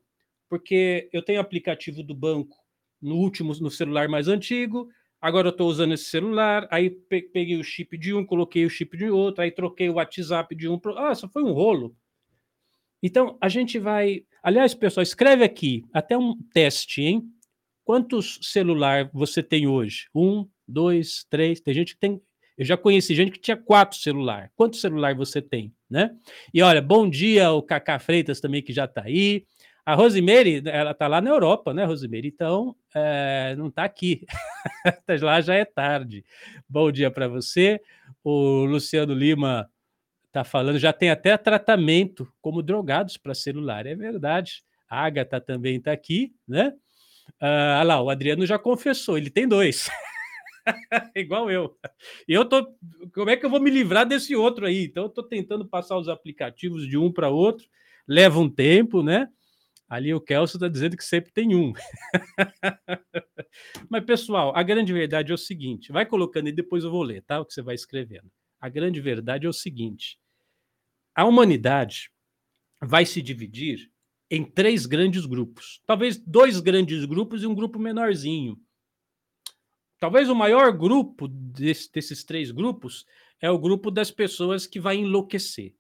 Porque 0.49 1.09
eu 1.13 1.21
tenho 1.21 1.41
aplicativo 1.41 2.01
do 2.01 2.15
banco 2.15 2.57
no 3.03 3.17
último, 3.17 3.53
no 3.61 3.69
celular 3.69 4.09
mais 4.09 4.29
antigo. 4.29 4.89
Agora 5.21 5.49
eu 5.49 5.51
estou 5.51 5.69
usando 5.69 5.95
esse 5.95 6.05
celular. 6.05 6.69
Aí 6.71 6.91
peguei 6.91 7.59
o 7.59 7.65
chip 7.65 7.99
de 7.99 8.15
um, 8.15 8.25
coloquei 8.25 8.65
o 8.65 8.71
chip 8.71 8.97
de 8.97 9.11
outro. 9.11 9.43
Aí 9.43 9.51
troquei 9.51 9.89
o 9.89 9.95
WhatsApp 9.95 10.55
de 10.55 10.69
um. 10.69 10.81
Ah, 10.97 11.13
só 11.15 11.29
foi 11.29 11.43
um 11.43 11.51
rolo. 11.51 11.97
Então 13.03 13.37
a 13.41 13.49
gente 13.49 13.81
vai. 13.81 14.25
Aliás, 14.41 14.75
pessoal, 14.75 15.03
escreve 15.03 15.43
aqui 15.43 15.85
até 15.93 16.17
um 16.17 16.37
teste, 16.53 17.03
hein? 17.03 17.29
Quantos 17.89 18.39
celular 18.43 19.09
você 19.15 19.43
tem 19.43 19.67
hoje? 19.67 20.11
Um, 20.15 20.47
dois, 20.69 21.25
três. 21.31 21.59
Tem 21.59 21.73
gente 21.73 21.95
que 21.95 21.99
tem. 21.99 22.21
Eu 22.59 22.63
já 22.67 22.77
conheci 22.77 23.15
gente 23.15 23.31
que 23.31 23.39
tinha 23.39 23.57
quatro 23.57 23.97
celular. 23.97 24.53
Quantos 24.55 24.83
celular 24.83 25.15
você 25.15 25.41
tem, 25.41 25.73
né? 25.89 26.15
E 26.53 26.61
olha, 26.61 26.83
bom 26.83 27.09
dia 27.09 27.51
o 27.51 27.63
Cacá 27.63 27.99
Freitas 27.99 28.43
também 28.43 28.61
que 28.61 28.75
já 28.75 28.85
está 28.85 29.05
aí. 29.05 29.47
A 29.87 29.95
Rosemary, 29.95 30.61
ela 30.67 30.91
está 30.91 31.09
lá 31.09 31.23
na 31.23 31.31
Europa, 31.31 31.73
né, 31.73 31.87
Rosemary? 31.87 32.29
Então, 32.29 32.77
é, 32.95 33.55
não 33.57 33.69
está 33.69 33.85
aqui. 33.85 34.27
lá 35.23 35.41
já 35.41 35.55
é 35.55 35.65
tarde. 35.65 36.27
Bom 36.69 36.93
dia 36.93 37.11
para 37.11 37.27
você. 37.27 37.81
O 38.23 38.67
Luciano 38.67 39.15
Lima 39.15 39.67
está 40.27 40.45
falando, 40.45 40.79
já 40.79 40.93
tem 40.93 41.09
até 41.09 41.39
tratamento 41.39 42.31
como 42.43 42.63
drogados 42.63 43.17
para 43.17 43.35
celular. 43.35 43.87
É 43.87 43.95
verdade. 43.95 44.63
A 44.91 45.07
Agatha 45.07 45.41
também 45.41 45.77
está 45.77 45.91
aqui, 45.91 46.35
né? 46.47 46.75
Ah, 47.41 47.83
lá, 47.85 48.03
o 48.03 48.11
Adriano 48.11 48.45
já 48.47 48.59
confessou, 48.59 49.17
ele 49.17 49.31
tem 49.31 49.47
dois. 49.47 49.89
Igual 51.15 51.51
eu. 51.51 51.77
Eu 52.27 52.45
tô. 52.45 52.75
Como 53.13 53.31
é 53.31 53.37
que 53.37 53.47
eu 53.47 53.51
vou 53.51 53.61
me 53.61 53.71
livrar 53.71 54.07
desse 54.07 54.35
outro 54.35 54.67
aí? 54.67 54.85
Então, 54.85 55.05
eu 55.05 55.09
tô 55.09 55.23
tentando 55.23 55.67
passar 55.67 55.97
os 55.97 56.09
aplicativos 56.09 56.87
de 56.87 56.99
um 56.99 57.13
para 57.13 57.29
outro, 57.29 57.67
leva 58.07 58.39
um 58.39 58.49
tempo, 58.49 59.03
né? 59.03 59.29
Ali 59.89 60.13
o 60.13 60.21
Kelso 60.21 60.59
está 60.59 60.69
dizendo 60.69 60.97
que 60.97 61.05
sempre 61.05 61.33
tem 61.33 61.55
um. 61.55 61.73
Mas, 63.89 64.05
pessoal, 64.05 64.53
a 64.55 64.63
grande 64.63 64.93
verdade 64.93 65.33
é 65.33 65.35
o 65.35 65.39
seguinte: 65.39 65.91
vai 65.91 66.05
colocando 66.05 66.49
e 66.49 66.53
depois 66.53 66.85
eu 66.85 66.91
vou 66.91 67.03
ler, 67.03 67.23
tá? 67.23 67.41
O 67.41 67.47
que 67.47 67.55
você 67.55 67.63
vai 67.63 67.75
escrevendo. 67.75 68.31
A 68.61 68.69
grande 68.69 69.01
verdade 69.01 69.47
é 69.47 69.49
o 69.49 69.53
seguinte: 69.53 70.19
a 71.15 71.25
humanidade 71.25 72.11
vai 72.83 73.07
se 73.07 73.23
dividir 73.23 73.91
em 74.31 74.45
três 74.45 74.87
grandes 74.87 75.27
grupos. 75.27 75.81
Talvez 75.87 76.19
dois 76.19 76.61
grandes 76.61 77.05
grupos 77.05 77.43
e 77.43 77.47
um 77.47 77.55
grupo 77.55 77.79
menorzinho. 77.79 78.61
Talvez 79.99 80.29
o 80.29 80.35
maior 80.35 80.73
grupo 80.73 81.27
desse, 81.27 81.91
desses 81.91 82.23
três 82.25 82.51
grupos 82.51 83.05
é 83.41 83.51
o 83.51 83.59
grupo 83.59 83.91
das 83.91 84.11
pessoas 84.11 84.67
que 84.67 84.79
vai 84.79 84.97
enlouquecer. 84.97 85.75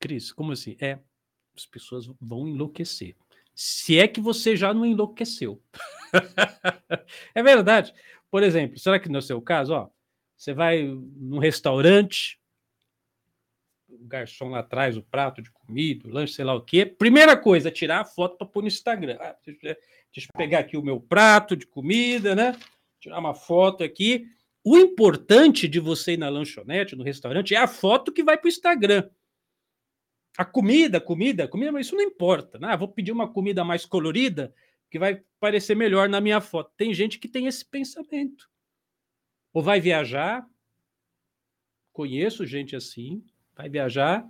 Cris, 0.00 0.32
como 0.32 0.52
assim? 0.52 0.76
É, 0.80 0.98
as 1.56 1.64
pessoas 1.64 2.06
vão 2.20 2.48
enlouquecer. 2.48 3.16
Se 3.54 3.98
é 3.98 4.08
que 4.08 4.20
você 4.20 4.56
já 4.56 4.72
não 4.72 4.84
enlouqueceu. 4.84 5.62
é 7.34 7.42
verdade. 7.42 7.94
Por 8.30 8.42
exemplo, 8.42 8.78
será 8.78 8.98
que 8.98 9.08
no 9.08 9.22
seu 9.22 9.40
caso, 9.40 9.74
ó, 9.74 9.90
você 10.36 10.52
vai 10.52 10.82
num 10.82 11.38
restaurante, 11.38 12.40
o 14.00 14.06
garçom 14.06 14.48
lá 14.48 14.62
traz 14.62 14.96
o 14.96 15.02
prato 15.02 15.42
de 15.42 15.50
comida, 15.50 16.08
o 16.08 16.10
lanche, 16.10 16.34
sei 16.34 16.44
lá 16.44 16.54
o 16.54 16.60
quê. 16.60 16.86
Primeira 16.86 17.36
coisa, 17.36 17.70
tirar 17.70 18.00
a 18.00 18.04
foto 18.04 18.36
para 18.36 18.46
pôr 18.46 18.62
no 18.62 18.68
Instagram. 18.68 19.16
Ah, 19.20 19.36
deixa 19.44 19.76
eu 20.16 20.36
pegar 20.36 20.60
aqui 20.60 20.76
o 20.76 20.82
meu 20.82 21.00
prato 21.00 21.56
de 21.56 21.66
comida, 21.66 22.34
né? 22.34 22.56
Tirar 23.00 23.18
uma 23.18 23.34
foto 23.34 23.84
aqui. 23.84 24.26
O 24.64 24.78
importante 24.78 25.66
de 25.68 25.80
você 25.80 26.12
ir 26.12 26.16
na 26.16 26.28
lanchonete, 26.28 26.96
no 26.96 27.02
restaurante, 27.02 27.54
é 27.54 27.58
a 27.58 27.66
foto 27.66 28.12
que 28.12 28.22
vai 28.22 28.38
para 28.38 28.46
o 28.46 28.48
Instagram. 28.48 29.08
A 30.38 30.44
comida, 30.44 31.00
comida, 31.00 31.46
comida, 31.46 31.72
mas 31.72 31.86
isso 31.86 31.96
não 31.96 32.02
importa. 32.02 32.58
Né? 32.58 32.68
Ah, 32.70 32.76
vou 32.76 32.88
pedir 32.88 33.12
uma 33.12 33.30
comida 33.30 33.64
mais 33.64 33.84
colorida 33.84 34.54
que 34.90 34.98
vai 34.98 35.22
parecer 35.40 35.74
melhor 35.74 36.08
na 36.08 36.20
minha 36.20 36.40
foto. 36.40 36.72
Tem 36.76 36.94
gente 36.94 37.18
que 37.18 37.28
tem 37.28 37.46
esse 37.46 37.64
pensamento. 37.64 38.48
Ou 39.52 39.62
vai 39.62 39.80
viajar, 39.80 40.46
conheço 41.92 42.46
gente 42.46 42.74
assim, 42.74 43.22
vai 43.56 43.68
viajar 43.68 44.28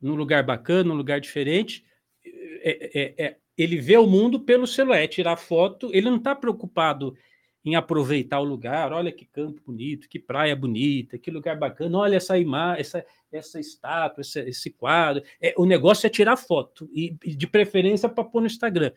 num 0.00 0.14
lugar 0.14 0.42
bacana, 0.42 0.84
num 0.84 0.94
lugar 0.94 1.20
diferente. 1.20 1.84
É, 2.26 3.00
é, 3.00 3.24
é, 3.24 3.36
ele 3.56 3.80
vê 3.80 3.96
o 3.96 4.06
mundo 4.06 4.40
pelo 4.40 4.66
celular, 4.66 4.98
é 4.98 5.06
tirar 5.06 5.36
foto, 5.36 5.90
ele 5.92 6.10
não 6.10 6.16
está 6.16 6.34
preocupado 6.34 7.16
em 7.64 7.76
aproveitar 7.76 8.40
o 8.40 8.44
lugar. 8.44 8.92
Olha 8.92 9.10
que 9.10 9.24
campo 9.24 9.62
bonito, 9.64 10.08
que 10.08 10.18
praia 10.18 10.54
bonita, 10.54 11.18
que 11.18 11.30
lugar 11.30 11.58
bacana. 11.58 11.98
Olha 11.98 12.16
essa 12.16 12.38
imagem, 12.38 12.80
essa, 12.80 13.06
essa 13.32 13.58
estátua, 13.58 14.20
esse, 14.20 14.40
esse 14.40 14.70
quadro. 14.70 15.22
É, 15.40 15.54
o 15.56 15.64
negócio 15.64 16.06
é 16.06 16.10
tirar 16.10 16.36
foto 16.36 16.88
e, 16.92 17.16
de 17.34 17.46
preferência 17.46 18.08
para 18.08 18.24
pôr 18.24 18.40
no 18.40 18.46
Instagram. 18.46 18.92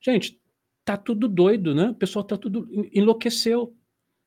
Gente, 0.00 0.40
tá 0.84 0.96
tudo 0.96 1.28
doido, 1.28 1.74
né? 1.74 1.90
O 1.90 1.94
pessoal 1.94 2.24
tá 2.24 2.38
tudo 2.38 2.66
enlouqueceu. 2.92 3.76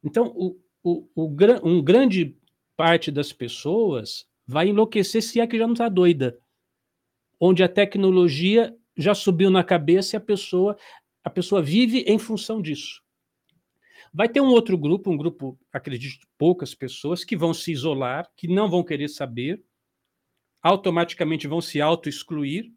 Então, 0.04 0.28
o, 0.36 0.60
o, 0.84 1.10
o, 1.16 1.36
um 1.64 1.84
grande 1.84 2.37
parte 2.78 3.12
das 3.12 3.34
pessoas 3.34 4.26
vai 4.46 4.70
enlouquecer 4.70 5.22
se 5.22 5.42
é 5.42 5.48
que 5.48 5.58
já 5.58 5.66
não 5.66 5.74
está 5.74 5.90
doida. 5.90 6.40
Onde 7.40 7.64
a 7.64 7.68
tecnologia 7.68 8.74
já 8.96 9.14
subiu 9.14 9.50
na 9.50 9.64
cabeça 9.64 10.16
e 10.16 10.18
a 10.18 10.22
pessoa, 10.22 10.78
a 11.24 11.30
pessoa 11.30 11.62
vive 11.62 12.00
em 12.08 12.18
função 12.18 12.62
disso. 12.62 13.02
Vai 14.14 14.30
ter 14.30 14.40
um 14.40 14.48
outro 14.48 14.78
grupo, 14.78 15.12
um 15.12 15.18
grupo, 15.18 15.60
acredito, 15.72 16.26
poucas 16.38 16.74
pessoas, 16.74 17.24
que 17.24 17.36
vão 17.36 17.54
se 17.54 17.72
isolar, 17.72 18.32
que 18.36 18.48
não 18.48 18.70
vão 18.70 18.84
querer 18.84 19.10
saber, 19.10 19.62
automaticamente 20.62 21.48
vão 21.48 21.62
se 21.62 21.82
auto-excluir, 21.82 22.72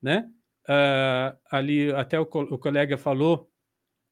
né? 0.00 0.30
Uh, 0.66 1.36
ali 1.50 1.92
até 1.92 2.18
o, 2.18 2.22
o, 2.22 2.58
colega 2.58 2.96
falou, 2.96 3.50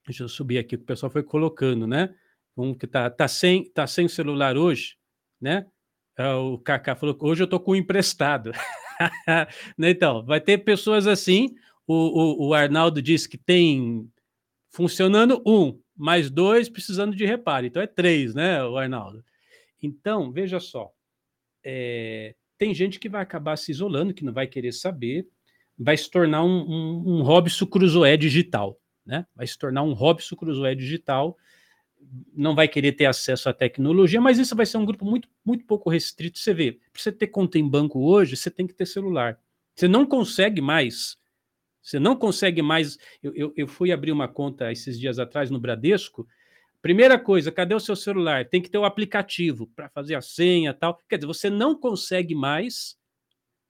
deixa 0.05 0.25
eu 0.25 0.29
subir 0.29 0.59
aqui, 0.59 0.77
que 0.77 0.83
o 0.83 0.87
pessoal 0.87 1.11
foi 1.11 1.23
colocando, 1.23 1.87
né? 1.87 2.15
Um 2.55 2.75
que 2.75 2.87
tá, 2.87 3.09
tá, 3.09 3.27
sem, 3.27 3.71
tá 3.71 3.87
sem 3.87 4.07
celular 4.09 4.59
hoje, 4.59 4.97
né? 5.43 5.67
Uh, 6.19 6.55
o 6.55 6.59
Kaká 6.59 6.95
falou 6.95 7.17
hoje 7.21 7.43
eu 7.43 7.49
tô 7.49 7.59
com 7.61 7.77
emprestado. 7.77 8.53
Né, 9.77 9.91
então, 9.91 10.25
vai 10.25 10.41
ter 10.41 10.59
pessoas 10.59 11.09
assim. 11.09 11.57
O, 11.89 11.95
o, 11.95 12.49
o 12.49 12.55
Arnaldo 12.55 13.03
disse 13.03 13.29
que 13.29 13.37
tem 13.37 14.09
funcionando 14.71 15.43
um, 15.45 15.77
mais 15.97 16.31
dois 16.31 16.69
precisando 16.69 17.17
de 17.17 17.27
reparo. 17.27 17.67
Então 17.67 17.83
é 17.83 17.87
três, 17.89 18.33
né, 18.33 18.63
o 18.63 18.77
Arnaldo? 18.77 19.25
Então, 19.83 20.31
veja 20.31 20.61
só. 20.61 20.93
É, 21.65 22.37
tem 22.57 22.73
gente 22.73 23.01
que 23.01 23.09
vai 23.09 23.23
acabar 23.23 23.57
se 23.57 23.73
isolando, 23.73 24.15
que 24.15 24.25
não 24.25 24.33
vai 24.33 24.47
querer 24.47 24.71
saber, 24.71 25.27
vai 25.77 25.97
se 25.97 26.09
tornar 26.09 26.45
um, 26.45 26.63
um, 26.63 27.19
um 27.19 27.23
Robson 27.23 27.67
digital, 28.17 28.81
né? 29.05 29.27
Vai 29.35 29.49
se 29.49 29.59
tornar 29.59 29.83
um 29.83 29.95
Robson 29.95 30.37
Crusoe 30.37 30.77
digital, 30.77 31.37
não 32.35 32.55
vai 32.55 32.69
querer 32.69 32.93
ter 32.93 33.07
acesso 33.07 33.49
à 33.49 33.53
tecnologia, 33.53 34.21
mas 34.21 34.39
isso 34.39 34.57
vai 34.57 34.67
ser 34.67 34.79
um 34.79 34.85
grupo 34.85 35.05
muito, 35.05 35.29
muito 35.45 35.65
pouco 35.65 35.91
restrito. 35.91 36.39
Você 36.39 36.53
vê, 36.55 36.73
para 36.73 37.03
você 37.03 37.13
ter 37.13 37.29
conta 37.29 37.59
em 37.59 37.69
banco 37.69 38.01
hoje, 38.01 38.37
você 38.37 38.51
tem 38.51 38.67
que 38.67 38.75
ter 38.75 38.87
celular. 38.87 39.39
Você 39.75 39.89
não 39.89 40.07
consegue 40.07 40.61
mais. 40.61 41.17
Você 41.83 41.99
não 41.99 42.17
consegue 42.17 42.63
mais. 42.63 42.99
Eu, 43.23 43.35
eu, 43.35 43.53
eu 43.57 43.67
fui 43.67 43.93
abrir 43.93 44.13
uma 44.13 44.29
conta 44.29 44.71
esses 44.71 44.99
dias 44.99 45.19
atrás 45.19 45.51
no 45.51 45.59
Bradesco. 45.59 46.27
Primeira 46.81 47.19
coisa, 47.19 47.53
cadê 47.53 47.75
o 47.75 47.81
seu 47.81 47.95
celular? 47.95 48.49
Tem 48.49 48.61
que 48.61 48.71
ter 48.71 48.79
o 48.79 48.85
aplicativo 48.85 49.67
para 49.69 49.89
fazer 49.89 50.15
a 50.15 50.21
senha 50.21 50.75
tal. 50.75 50.99
Quer 51.09 51.17
dizer, 51.17 51.27
você 51.27 51.49
não 51.49 51.79
consegue 51.79 52.35
mais 52.35 52.97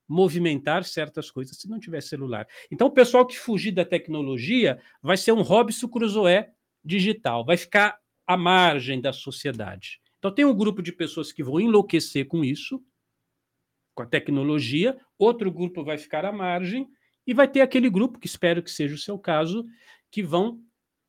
movimentar 0.09 0.85
certas 0.85 1.31
coisas 1.31 1.57
se 1.57 1.69
não 1.69 1.79
tiver 1.79 2.03
celular. 2.03 2.47
Então, 2.71 2.87
o 2.87 2.91
pessoal 2.91 3.27
que 3.27 3.39
fugir 3.39 3.73
da 3.73 3.85
tecnologia 3.85 4.81
vai 5.03 5.17
ser 5.17 5.33
um 5.33 5.43
Robson 5.43 5.89
Crusoe 5.89 6.47
digital, 6.85 7.45
vai 7.45 7.57
ficar 7.57 8.01
à 8.26 8.37
margem 8.37 9.00
da 9.00 9.12
sociedade. 9.12 10.00
Então, 10.19 10.32
tem 10.32 10.45
um 10.45 10.54
grupo 10.54 10.82
de 10.82 10.93
pessoas 10.93 11.32
que 11.32 11.43
vão 11.43 11.61
enlouquecer 11.61 12.26
com 12.26 12.45
isso, 12.45 12.82
com 13.95 14.02
a 14.02 14.06
tecnologia, 14.06 14.99
outro 15.19 15.50
grupo 15.50 15.85
vai 15.85 15.99
ficar 15.99 16.25
à 16.25 16.32
margem, 16.32 16.89
e 17.26 17.35
vai 17.35 17.49
ter 17.49 17.61
aquele 17.61 17.91
grupo, 17.91 18.19
que 18.19 18.26
espero 18.26 18.63
que 18.63 18.71
seja 18.71 18.95
o 18.95 18.99
seu 18.99 19.19
caso, 19.19 19.65
que 20.11 20.23
vão 20.23 20.61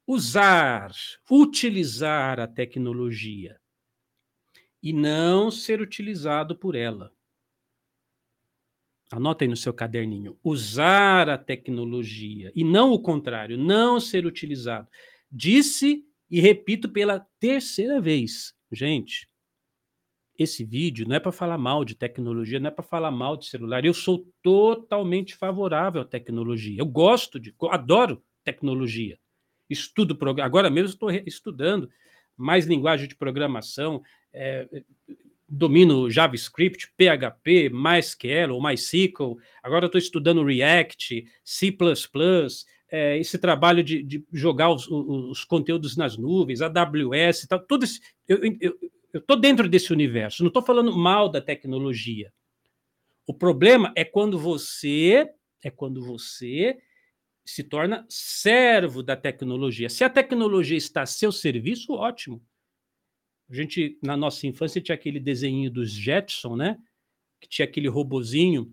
usar, 0.05 0.91
utilizar 1.29 2.39
a 2.39 2.47
tecnologia 2.47 3.59
e 4.81 4.91
não 4.91 5.49
ser 5.49 5.81
utilizado 5.81 6.57
por 6.57 6.75
ela. 6.75 7.11
Anota 9.11 9.43
aí 9.43 9.47
no 9.47 9.55
seu 9.55 9.73
caderninho. 9.73 10.37
Usar 10.43 11.29
a 11.29 11.37
tecnologia 11.37 12.51
e 12.55 12.63
não 12.63 12.91
o 12.91 12.99
contrário, 12.99 13.57
não 13.57 13.99
ser 13.99 14.25
utilizado. 14.25 14.87
Disse 15.31 16.05
e 16.33 16.39
repito 16.41 16.89
pela 16.89 17.19
terceira 17.39 18.01
vez, 18.01 18.55
gente, 18.71 19.29
esse 20.35 20.65
vídeo 20.65 21.07
não 21.07 21.15
é 21.15 21.19
para 21.19 21.31
falar 21.31 21.59
mal 21.59 21.85
de 21.85 21.93
tecnologia, 21.93 22.59
não 22.59 22.69
é 22.69 22.71
para 22.71 22.83
falar 22.83 23.11
mal 23.11 23.37
de 23.37 23.45
celular. 23.45 23.85
Eu 23.85 23.93
sou 23.93 24.27
totalmente 24.41 25.35
favorável 25.35 26.01
à 26.01 26.05
tecnologia. 26.05 26.79
Eu 26.79 26.87
gosto 26.87 27.39
de, 27.39 27.53
adoro 27.69 28.19
tecnologia. 28.43 29.19
Estudo 29.69 30.17
agora 30.41 30.71
mesmo 30.71 30.89
estou 30.89 31.11
estudando 31.11 31.87
mais 32.35 32.65
linguagem 32.65 33.07
de 33.07 33.15
programação, 33.15 34.01
é, 34.33 34.67
domino 35.47 36.09
JavaScript, 36.09 36.91
PHP, 36.97 37.69
MySQL 37.69 38.55
ou 38.55 38.63
MySQL. 38.63 39.37
Agora 39.61 39.85
estou 39.85 39.99
estudando 39.99 40.43
React, 40.43 41.25
C++, 41.45 41.77
é, 42.93 43.17
esse 43.17 43.39
trabalho 43.39 43.83
de, 43.83 44.03
de 44.03 44.23
jogar 44.31 44.69
os, 44.69 44.87
os, 44.87 45.43
conteúdos 45.43 45.97
nas 45.97 46.15
nuvens, 46.15 46.61
AWS, 46.61 47.47
tal, 47.49 47.59
tudo 47.59 47.85
isso. 47.85 47.99
Eu 48.27 49.19
estou 49.19 49.35
dentro 49.35 49.67
desse 49.67 49.91
universo, 49.91 50.43
não 50.43 50.49
estou 50.49 50.61
falando 50.61 50.95
mal 50.95 51.27
da 51.27 51.41
tecnologia. 51.41 52.31
O 53.25 53.33
problema 53.33 53.91
é 53.95 54.05
quando 54.05 54.37
você 54.37 55.27
é 55.63 55.71
quando 55.71 56.05
você 56.05 56.77
se 57.43 57.63
torna 57.63 58.05
servo 58.07 59.01
da 59.01 59.15
tecnologia. 59.15 59.89
Se 59.89 60.03
a 60.03 60.09
tecnologia 60.09 60.77
está 60.77 61.01
a 61.01 61.07
seu 61.07 61.31
serviço, 61.31 61.93
ótimo. 61.93 62.45
A 63.49 63.55
gente, 63.55 63.97
na 64.03 64.15
nossa 64.15 64.45
infância, 64.45 64.81
tinha 64.81 64.93
aquele 64.93 65.19
desenho 65.19 65.71
dos 65.71 65.91
Jetson, 65.91 66.55
né? 66.55 66.77
Que 67.41 67.49
tinha 67.49 67.65
aquele 67.65 67.87
robozinho, 67.87 68.71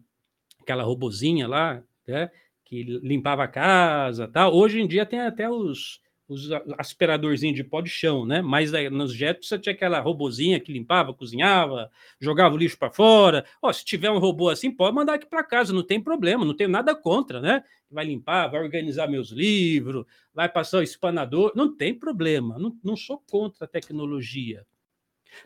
aquela 0.61 0.83
robozinha 0.83 1.49
lá, 1.49 1.83
né? 2.07 2.31
Que 2.71 2.85
limpava 2.85 3.43
a 3.43 3.49
casa, 3.49 4.29
tal. 4.29 4.55
Hoje 4.55 4.81
em 4.81 4.87
dia 4.87 5.05
tem 5.05 5.19
até 5.19 5.51
os, 5.51 6.01
os 6.29 6.49
aspiradorzinhos 6.79 7.57
de 7.57 7.65
pó 7.65 7.81
de 7.81 7.91
chão, 7.91 8.25
né? 8.25 8.41
Mas 8.41 8.71
nos 8.93 9.13
jetos 9.13 9.49
você 9.49 9.59
tinha 9.59 9.75
aquela 9.75 9.99
robozinha 9.99 10.61
que 10.61 10.73
limpava, 10.73 11.13
cozinhava, 11.13 11.91
jogava 12.21 12.55
o 12.55 12.57
lixo 12.59 12.79
para 12.79 12.93
fora. 12.93 13.45
Ó, 13.61 13.73
se 13.73 13.85
tiver 13.85 14.09
um 14.09 14.21
robô 14.21 14.49
assim, 14.49 14.71
pode 14.71 14.95
mandar 14.95 15.15
aqui 15.15 15.27
para 15.27 15.43
casa, 15.43 15.73
não 15.73 15.83
tem 15.83 16.01
problema, 16.01 16.45
não 16.45 16.55
tenho 16.55 16.71
nada 16.71 16.95
contra, 16.95 17.41
né? 17.41 17.65
Vai 17.91 18.05
limpar, 18.05 18.47
vai 18.47 18.63
organizar 18.63 19.09
meus 19.09 19.31
livros, 19.31 20.07
vai 20.33 20.49
passar 20.49 20.79
o 20.79 20.83
espanador, 20.83 21.51
não 21.57 21.77
tem 21.77 21.93
problema. 21.93 22.57
Não, 22.57 22.79
não 22.85 22.97
sou 22.97 23.21
contra 23.29 23.65
a 23.65 23.69
tecnologia, 23.69 24.65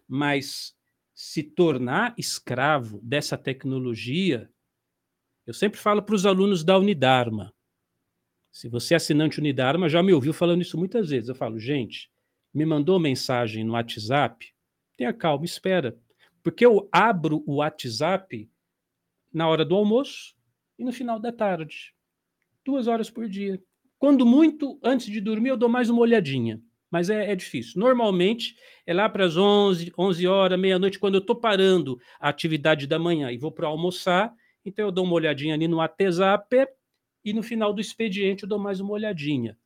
mas 0.06 0.76
se 1.14 1.42
tornar 1.42 2.12
escravo 2.18 3.00
dessa 3.02 3.38
tecnologia 3.38 4.50
eu 5.46 5.52
sempre 5.52 5.78
falo 5.78 6.02
para 6.02 6.14
os 6.14 6.24
alunos 6.24 6.64
da 6.64 6.78
Unidarma. 6.78 7.52
Se 8.50 8.68
você 8.68 8.94
é 8.94 8.96
assinante 8.96 9.40
Unidarma, 9.40 9.88
já 9.88 10.02
me 10.02 10.12
ouviu 10.12 10.32
falando 10.32 10.62
isso 10.62 10.78
muitas 10.78 11.10
vezes. 11.10 11.28
Eu 11.28 11.34
falo, 11.34 11.58
gente, 11.58 12.10
me 12.52 12.64
mandou 12.64 13.00
mensagem 13.00 13.64
no 13.64 13.72
WhatsApp, 13.72 14.54
tenha 14.96 15.12
calma, 15.12 15.44
espera. 15.44 15.98
Porque 16.42 16.64
eu 16.64 16.88
abro 16.92 17.42
o 17.46 17.56
WhatsApp 17.56 18.48
na 19.32 19.48
hora 19.48 19.64
do 19.64 19.74
almoço 19.74 20.34
e 20.78 20.84
no 20.84 20.92
final 20.92 21.18
da 21.18 21.32
tarde. 21.32 21.94
Duas 22.64 22.86
horas 22.86 23.10
por 23.10 23.28
dia. 23.28 23.60
Quando 23.98 24.24
muito, 24.24 24.78
antes 24.82 25.06
de 25.06 25.20
dormir, 25.20 25.48
eu 25.48 25.56
dou 25.56 25.68
mais 25.68 25.90
uma 25.90 26.00
olhadinha. 26.00 26.62
Mas 26.90 27.10
é, 27.10 27.32
é 27.32 27.34
difícil. 27.34 27.80
Normalmente 27.80 28.54
é 28.86 28.94
lá 28.94 29.08
para 29.08 29.24
as 29.24 29.36
11, 29.36 29.92
11 29.98 30.26
horas, 30.28 30.60
meia-noite, 30.60 30.98
quando 30.98 31.16
eu 31.16 31.20
estou 31.20 31.34
parando 31.34 31.98
a 32.20 32.28
atividade 32.28 32.86
da 32.86 32.98
manhã 32.98 33.32
e 33.32 33.38
vou 33.38 33.50
para 33.50 33.66
almoçar, 33.66 34.32
então 34.64 34.86
eu 34.86 34.92
dou 34.92 35.04
uma 35.04 35.14
olhadinha 35.14 35.54
ali 35.54 35.68
no 35.68 35.76
WhatsApp 35.76 36.68
e 37.24 37.32
no 37.32 37.42
final 37.42 37.72
do 37.72 37.80
expediente 37.80 38.44
eu 38.44 38.48
dou 38.48 38.58
mais 38.58 38.80
uma 38.80 38.92
olhadinha. 38.92 39.58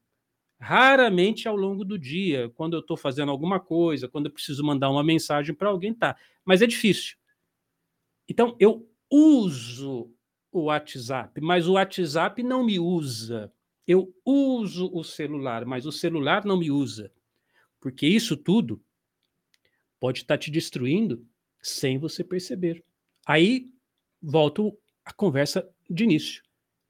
Raramente 0.61 1.47
ao 1.47 1.57
longo 1.57 1.85
do 1.85 1.99
dia, 1.99 2.51
quando 2.51 2.75
eu 2.75 2.81
estou 2.81 2.97
fazendo 2.97 3.31
alguma 3.31 3.61
coisa, 3.61 4.09
quando 4.09 4.27
eu 4.27 4.33
preciso 4.33 4.65
mandar 4.65 4.91
uma 4.91 5.05
mensagem 5.05 5.55
para 5.55 5.69
alguém, 5.69 5.95
tá. 5.95 6.17
Mas 6.45 6.63
é 6.63 6.67
difícil. 6.67 7.17
Então 8.29 8.57
eu 8.59 8.91
uso 9.11 10.13
o 10.51 10.65
WhatsApp, 10.65 11.41
mas 11.41 11.69
o 11.69 11.75
WhatsApp 11.75 12.43
não 12.43 12.65
me 12.65 12.79
usa. 12.79 13.53
Eu 13.87 14.13
uso 14.25 14.91
o 14.93 15.05
celular, 15.05 15.65
mas 15.65 15.87
o 15.87 15.93
celular 15.93 16.45
não 16.45 16.59
me 16.59 16.71
usa. 16.71 17.13
Porque 17.81 18.07
isso 18.07 18.37
tudo 18.37 18.83
pode 20.01 20.21
estar 20.21 20.35
tá 20.35 20.39
te 20.39 20.51
destruindo 20.51 21.27
sem 21.63 21.99
você 21.99 22.23
perceber. 22.25 22.85
Aí 23.27 23.71
volto 24.21 24.77
a 25.09 25.13
conversa 25.15 25.67
de 25.89 26.05
início. 26.05 26.43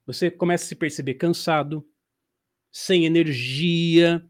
Você 0.04 0.28
começa 0.28 0.64
a 0.64 0.68
se 0.68 0.74
perceber 0.74 1.14
cansado, 1.14 1.88
sem 2.70 3.04
energia, 3.04 4.26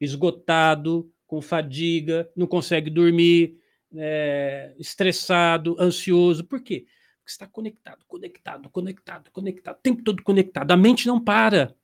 esgotado, 0.00 1.12
com 1.24 1.40
fadiga, 1.40 2.28
não 2.34 2.48
consegue 2.48 2.90
dormir, 2.90 3.60
é, 3.94 4.74
estressado, 4.76 5.76
ansioso. 5.78 6.44
Por 6.44 6.60
quê? 6.60 6.86
Porque 7.18 7.30
está 7.30 7.46
conectado, 7.46 8.04
conectado, 8.06 8.70
conectado, 8.70 9.30
conectado, 9.30 9.76
o 9.76 9.82
tempo 9.82 10.02
todo 10.02 10.22
conectado. 10.22 10.72
A 10.72 10.76
mente 10.76 11.06
não 11.06 11.22
para. 11.22 11.76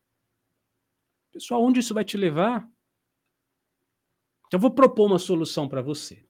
Pessoal, 1.31 1.63
onde 1.63 1.79
isso 1.79 1.95
vai 1.95 2.05
te 2.05 2.17
levar? 2.17 2.69
Então, 4.47 4.59
eu 4.59 4.61
vou 4.61 4.73
propor 4.73 5.07
uma 5.07 5.19
solução 5.21 5.69
para 5.69 5.83
você. 5.83 6.27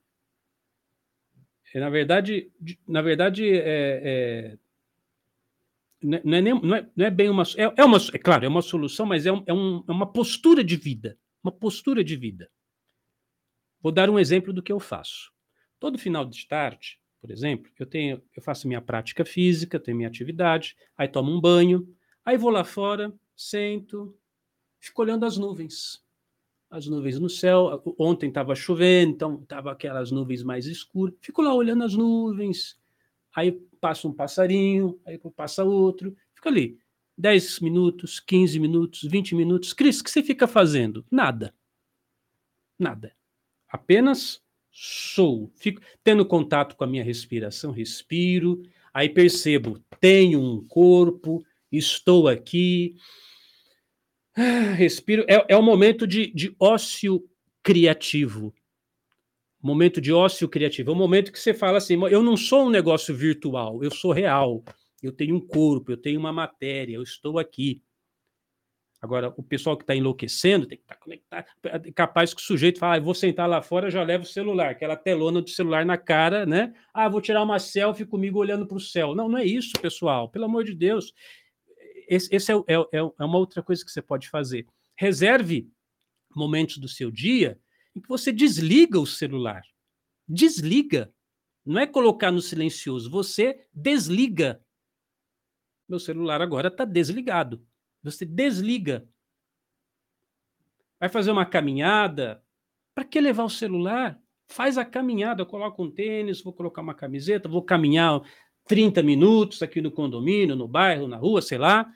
É, 1.73 1.81
na 1.81 1.89
verdade, 1.89 2.53
na 2.87 3.01
verdade 3.01 3.49
é, 3.49 4.01
é, 4.05 4.59
não 6.05 6.37
é, 6.37 6.43
nem, 6.43 6.61
não 6.61 6.77
é, 6.77 6.89
não 6.95 7.07
é 7.07 7.11
bem 7.11 7.31
uma 7.31 7.43
é, 7.57 7.73
é, 7.77 7.85
uma 7.85 7.99
é 8.13 8.19
claro 8.19 8.45
é 8.45 8.49
uma 8.49 8.61
solução 8.61 9.07
mas 9.07 9.25
é, 9.25 9.33
um, 9.33 9.43
é, 9.47 9.53
um, 9.53 9.83
é 9.89 9.93
uma 9.93 10.07
postura 10.13 10.63
de 10.63 10.77
vida 10.77 11.19
uma 11.43 11.53
postura 11.53 12.03
de 12.03 12.17
vida. 12.17 12.51
Vou 13.83 13.93
dar 13.93 14.09
um 14.09 14.19
exemplo 14.19 14.51
do 14.51 14.63
que 14.63 14.73
eu 14.73 14.81
faço. 14.81 15.31
Todo 15.79 15.99
final 15.99 16.25
de 16.25 16.47
tarde 16.47 16.99
por 17.21 17.31
exemplo 17.31 17.73
eu 17.79 17.87
tenho 17.87 18.23
eu 18.37 18.43
faço 18.43 18.69
minha 18.69 18.83
prática 18.83 19.25
física 19.25 19.81
tenho 19.81 19.97
minha 19.97 20.09
atividade 20.11 20.77
aí 20.95 21.09
tomo 21.09 21.33
um 21.33 21.41
banho 21.41 21.89
aí 22.23 22.37
vou 22.37 22.51
lá 22.51 22.65
fora 22.65 23.15
sento 23.35 24.15
fico 24.79 25.01
olhando 25.01 25.25
as 25.25 25.39
nuvens. 25.39 26.05
As 26.69 26.87
nuvens 26.87 27.19
no 27.19 27.31
céu 27.31 27.83
ontem 27.99 28.29
estava 28.29 28.55
chovendo 28.55 29.13
então 29.13 29.41
estava 29.43 29.73
aquelas 29.73 30.11
nuvens 30.11 30.43
mais 30.43 30.67
escuras 30.67 31.15
fico 31.21 31.41
lá 31.41 31.55
olhando 31.55 31.85
as 31.85 31.95
nuvens 31.95 32.79
aí 33.35 33.53
passa 33.81 34.09
um 34.09 34.13
passarinho, 34.13 34.99
aí 35.05 35.19
passa 35.35 35.65
outro, 35.65 36.17
fica 36.35 36.49
ali. 36.49 36.79
10 37.17 37.61
minutos, 37.61 38.19
15 38.19 38.59
minutos, 38.59 39.03
20 39.03 39.35
minutos. 39.35 39.73
Cris, 39.73 40.01
o 40.01 40.05
que 40.05 40.11
você 40.11 40.23
fica 40.23 40.49
fazendo? 40.49 41.05
Nada. 41.11 41.55
Nada. 42.79 43.15
Apenas 43.69 44.43
sou. 44.71 45.53
Fico 45.55 45.81
tendo 46.03 46.27
contato 46.27 46.77
com 46.77 46.83
a 46.83 46.87
minha 46.87 47.05
respiração, 47.05 47.71
respiro, 47.71 48.63
aí 48.93 49.09
percebo, 49.09 49.81
tenho 50.01 50.41
um 50.41 50.67
corpo, 50.67 51.45
estou 51.71 52.27
aqui. 52.27 52.97
Ah, 54.37 54.73
respiro. 54.73 55.25
É, 55.29 55.47
é 55.51 55.57
um 55.57 55.63
momento 55.63 56.07
de, 56.07 56.33
de 56.33 56.55
ócio 56.59 57.25
criativo 57.63 58.53
momento 59.67 60.01
de 60.01 60.13
ócio 60.13 60.49
criativo, 60.49 60.91
é 60.91 60.95
um 60.95 60.97
momento 60.97 61.33
que 61.33 61.39
você 61.39 61.55
fala 61.55 61.79
assim: 61.79 61.95
eu 62.11 62.23
não 62.23 62.37
sou 62.37 62.67
um 62.67 62.71
negócio 62.71 63.15
virtual, 63.15 63.83
eu 63.83 63.91
sou 63.91 64.13
real. 64.13 64.63
Eu 65.03 65.13
tenho 65.13 65.35
um 65.35 65.41
corpo, 65.41 65.93
eu 65.93 65.97
tenho 65.97 66.19
uma 66.19 66.33
matéria, 66.33 66.95
eu 66.95 67.03
estou 67.03 67.39
aqui. 67.39 67.83
Agora, 69.01 69.35
o 69.37 69.43
pessoal 69.43 69.77
que 69.77 69.83
está 69.83 69.95
enlouquecendo 69.95 70.67
tem 70.67 70.79
que 70.79 70.85
estar 70.85 70.95
tá 70.95 71.01
conectado. 71.01 71.47
É 71.63 71.93
capaz 71.93 72.33
que 72.33 72.41
o 72.41 72.45
sujeito 72.45 72.79
fala: 72.79 72.97
ah, 72.97 73.01
vou 73.01 73.15
sentar 73.15 73.49
lá 73.49 73.61
fora, 73.61 73.91
já 73.91 74.03
levo 74.03 74.25
o 74.25 74.27
celular, 74.27 74.71
aquela 74.71 74.97
telona 74.97 75.43
do 75.43 75.51
celular 75.51 75.85
na 75.85 75.97
cara, 75.97 76.47
né? 76.47 76.75
Ah, 76.93 77.09
vou 77.09 77.21
tirar 77.21 77.43
uma 77.43 77.59
selfie 77.59 78.07
comigo 78.07 78.39
olhando 78.39 78.67
para 78.67 78.77
o 78.77 78.81
céu. 78.81 79.15
Não, 79.15 79.29
não 79.29 79.39
é 79.39 79.45
isso, 79.45 79.73
pessoal. 79.81 80.29
Pelo 80.29 80.47
amor 80.47 80.65
de 80.65 80.75
Deus. 80.75 81.13
Esse, 82.09 82.35
esse 82.35 82.53
é, 82.53 82.55
é, 82.55 82.75
é, 82.75 82.99
é 82.99 83.25
uma 83.25 83.39
outra 83.39 83.63
coisa 83.63 83.85
que 83.85 83.91
você 83.91 84.03
pode 84.03 84.29
fazer. 84.29 84.67
Reserve 84.95 85.69
momentos 86.35 86.79
do 86.79 86.89
seu 86.89 87.11
dia 87.11 87.59
em 87.95 88.01
que 88.01 88.09
você 88.09 88.33
desliga 88.33 88.99
o 88.99 89.07
celular. 89.07 89.63
Desliga. 90.29 91.13
Não 91.65 91.81
é 91.81 91.87
colocar 91.87 92.31
no 92.31 92.43
silencioso, 92.43 93.11
você 93.11 93.67
desliga. 93.73 94.63
Meu 95.89 95.99
celular 95.99 96.43
agora 96.43 96.69
está 96.69 96.85
desligado. 96.85 97.67
Você 98.03 98.25
desliga. 98.25 99.09
Vai 101.01 101.09
fazer 101.09 101.31
uma 101.31 101.47
caminhada? 101.47 102.43
Para 102.95 103.05
que 103.05 103.21
levar 103.21 103.45
o 103.45 103.51
celular? 103.51 104.21
Faz 104.47 104.77
a 104.77 104.85
caminhada, 104.85 105.43
eu 105.43 105.47
coloco 105.47 105.83
um 105.83 105.91
tênis, 105.91 106.43
vou 106.43 106.53
colocar 106.53 106.83
uma 106.83 106.95
camiseta, 106.95 107.49
vou 107.49 107.63
caminhar 107.63 108.21
30 108.67 109.03
minutos 109.03 109.63
aqui 109.63 109.81
no 109.81 109.91
condomínio, 109.91 110.55
no 110.55 110.69
bairro, 110.69 111.09
na 111.09 111.17
rua, 111.17 111.41
sei 111.41 111.59
lá. 111.59 111.91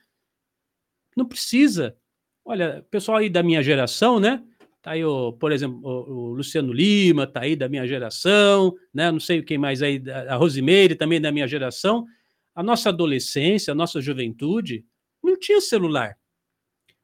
Não 1.17 1.27
precisa. 1.27 1.97
Olha, 2.45 2.87
pessoal 2.91 3.19
aí 3.19 3.29
da 3.29 3.43
minha 3.43 3.63
geração, 3.63 4.19
né? 4.19 4.43
Tá 4.89 4.93
aí, 4.93 5.05
o, 5.05 5.35
por 5.35 5.53
exemplo, 5.53 5.79
o, 5.85 6.31
o, 6.31 6.33
Luciano 6.33 6.73
Lima, 6.73 7.27
tá 7.27 7.43
aí 7.43 7.55
da 7.55 7.69
minha 7.69 7.87
geração, 7.87 8.75
né? 8.93 9.13
Não 9.13 9.21
sei 9.21 9.43
quem 9.43 9.59
mais 9.59 9.83
aí, 9.83 10.03
a 10.27 10.35
Rosimeire 10.35 10.95
também 10.95 11.21
da 11.21 11.31
minha 11.31 11.47
geração. 11.47 12.07
A 12.55 12.63
nossa 12.63 12.89
adolescência, 12.89 13.73
a 13.73 13.75
nossa 13.75 14.01
juventude, 14.01 14.87
não 15.23 15.39
tinha 15.39 15.61
celular. 15.61 16.17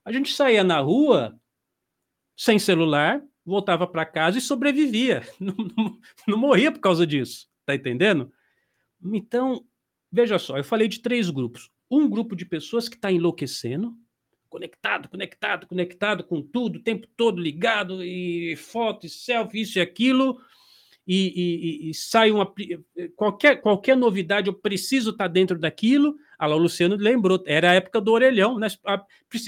A 0.03 0.11
gente 0.11 0.33
saía 0.33 0.65
na 0.65 0.81
rua 0.81 1.39
sem 2.35 2.59
celular, 2.59 3.23
voltava 3.45 3.87
para 3.87 4.07
casa 4.07 4.39
e 4.39 4.41
sobrevivia. 4.41 5.21
Não, 5.39 5.55
não, 5.55 5.99
não 6.27 6.39
morria 6.39 6.73
por 6.73 6.81
causa 6.81 7.07
disso. 7.07 7.49
Tá 7.67 7.75
entendendo? 7.75 8.33
Então, 9.13 9.63
veja 10.11 10.39
só, 10.39 10.57
eu 10.57 10.65
falei 10.65 10.89
de 10.89 11.01
três 11.01 11.29
grupos. 11.29 11.71
Um 11.91 12.09
grupo 12.09 12.35
de 12.35 12.47
pessoas 12.47 12.89
que 12.89 12.97
está 12.97 13.13
enlouquecendo, 13.13 13.95
conectado, 14.55 15.09
conectado, 15.09 15.67
conectado 15.67 16.23
com 16.23 16.41
tudo, 16.41 16.77
o 16.77 16.81
tempo 16.81 17.09
todo 17.17 17.43
ligado, 17.43 18.05
e 18.05 18.55
foto, 18.55 19.05
e 19.05 19.09
selfie, 19.09 19.63
isso 19.63 19.81
e 19.81 19.83
aquilo, 19.83 20.39
e, 21.05 21.87
e, 21.87 21.91
e 21.91 21.95
sai 21.95 22.31
uma. 22.31 22.51
Qualquer, 23.17 23.61
qualquer 23.61 23.97
novidade, 23.97 24.47
eu 24.47 24.55
preciso 24.55 25.11
estar 25.11 25.27
dentro 25.27 25.59
daquilo. 25.59 26.15
Ah 26.39 26.47
lá, 26.47 26.55
o 26.55 26.61
Luciano 26.61 26.95
lembrou, 26.95 27.43
era 27.47 27.73
a 27.73 27.75
época 27.75 28.01
do 28.01 28.13
orelhão, 28.13 28.57
né? 28.57 28.69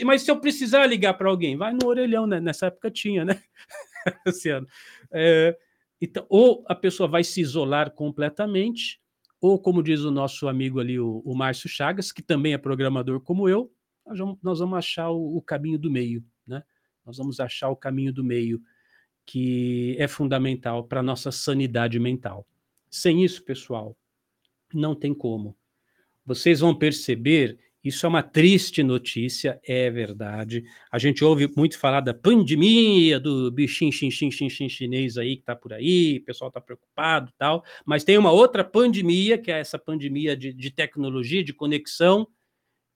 Mas 0.04 0.22
se 0.22 0.30
eu 0.30 0.40
precisar 0.40 0.84
ligar 0.86 1.14
para 1.14 1.30
alguém, 1.30 1.56
vai 1.56 1.72
no 1.72 1.86
orelhão, 1.86 2.26
né? 2.26 2.40
Nessa 2.40 2.66
época 2.66 2.90
tinha, 2.90 3.24
né? 3.24 3.40
Luciano. 4.26 4.66
É, 5.12 5.56
então, 6.00 6.26
ou 6.28 6.64
a 6.66 6.74
pessoa 6.74 7.08
vai 7.08 7.22
se 7.22 7.40
isolar 7.40 7.92
completamente, 7.92 9.00
ou 9.40 9.56
como 9.56 9.84
diz 9.84 10.00
o 10.00 10.10
nosso 10.10 10.48
amigo 10.48 10.80
ali, 10.80 10.98
o, 10.98 11.22
o 11.24 11.32
Márcio 11.32 11.68
Chagas, 11.68 12.10
que 12.10 12.22
também 12.22 12.54
é 12.54 12.58
programador 12.58 13.20
como 13.20 13.48
eu, 13.48 13.70
nós 14.06 14.18
vamos, 14.18 14.38
nós 14.42 14.58
vamos 14.60 14.78
achar 14.78 15.10
o, 15.10 15.36
o 15.36 15.42
caminho 15.42 15.78
do 15.78 15.90
meio, 15.90 16.24
né? 16.46 16.62
Nós 17.04 17.18
vamos 17.18 17.40
achar 17.40 17.68
o 17.68 17.76
caminho 17.76 18.12
do 18.12 18.24
meio 18.24 18.60
que 19.24 19.96
é 19.98 20.06
fundamental 20.06 20.84
para 20.84 21.00
a 21.00 21.02
nossa 21.02 21.32
sanidade 21.32 21.98
mental. 21.98 22.46
Sem 22.88 23.24
isso, 23.24 23.42
pessoal, 23.42 23.96
não 24.72 24.94
tem 24.94 25.12
como. 25.12 25.56
Vocês 26.24 26.60
vão 26.60 26.74
perceber, 26.74 27.58
isso 27.82 28.06
é 28.06 28.08
uma 28.08 28.22
triste 28.22 28.82
notícia, 28.82 29.60
é 29.64 29.90
verdade. 29.90 30.64
A 30.90 30.98
gente 30.98 31.24
ouve 31.24 31.50
muito 31.56 31.78
falar 31.78 32.00
da 32.00 32.14
pandemia, 32.14 33.18
do 33.18 33.50
bichinho 33.50 33.92
xin, 33.92 34.10
xin, 34.10 34.30
xin, 34.30 34.48
xin 34.48 34.68
chinês 34.68 35.18
aí 35.18 35.36
que 35.36 35.42
está 35.42 35.54
por 35.56 35.72
aí, 35.72 36.18
o 36.18 36.24
pessoal 36.24 36.48
está 36.48 36.60
preocupado 36.60 37.32
tal, 37.36 37.64
mas 37.84 38.04
tem 38.04 38.16
uma 38.16 38.30
outra 38.30 38.64
pandemia, 38.64 39.38
que 39.38 39.50
é 39.50 39.58
essa 39.60 39.78
pandemia 39.78 40.36
de, 40.36 40.52
de 40.52 40.70
tecnologia, 40.70 41.42
de 41.42 41.52
conexão, 41.52 42.26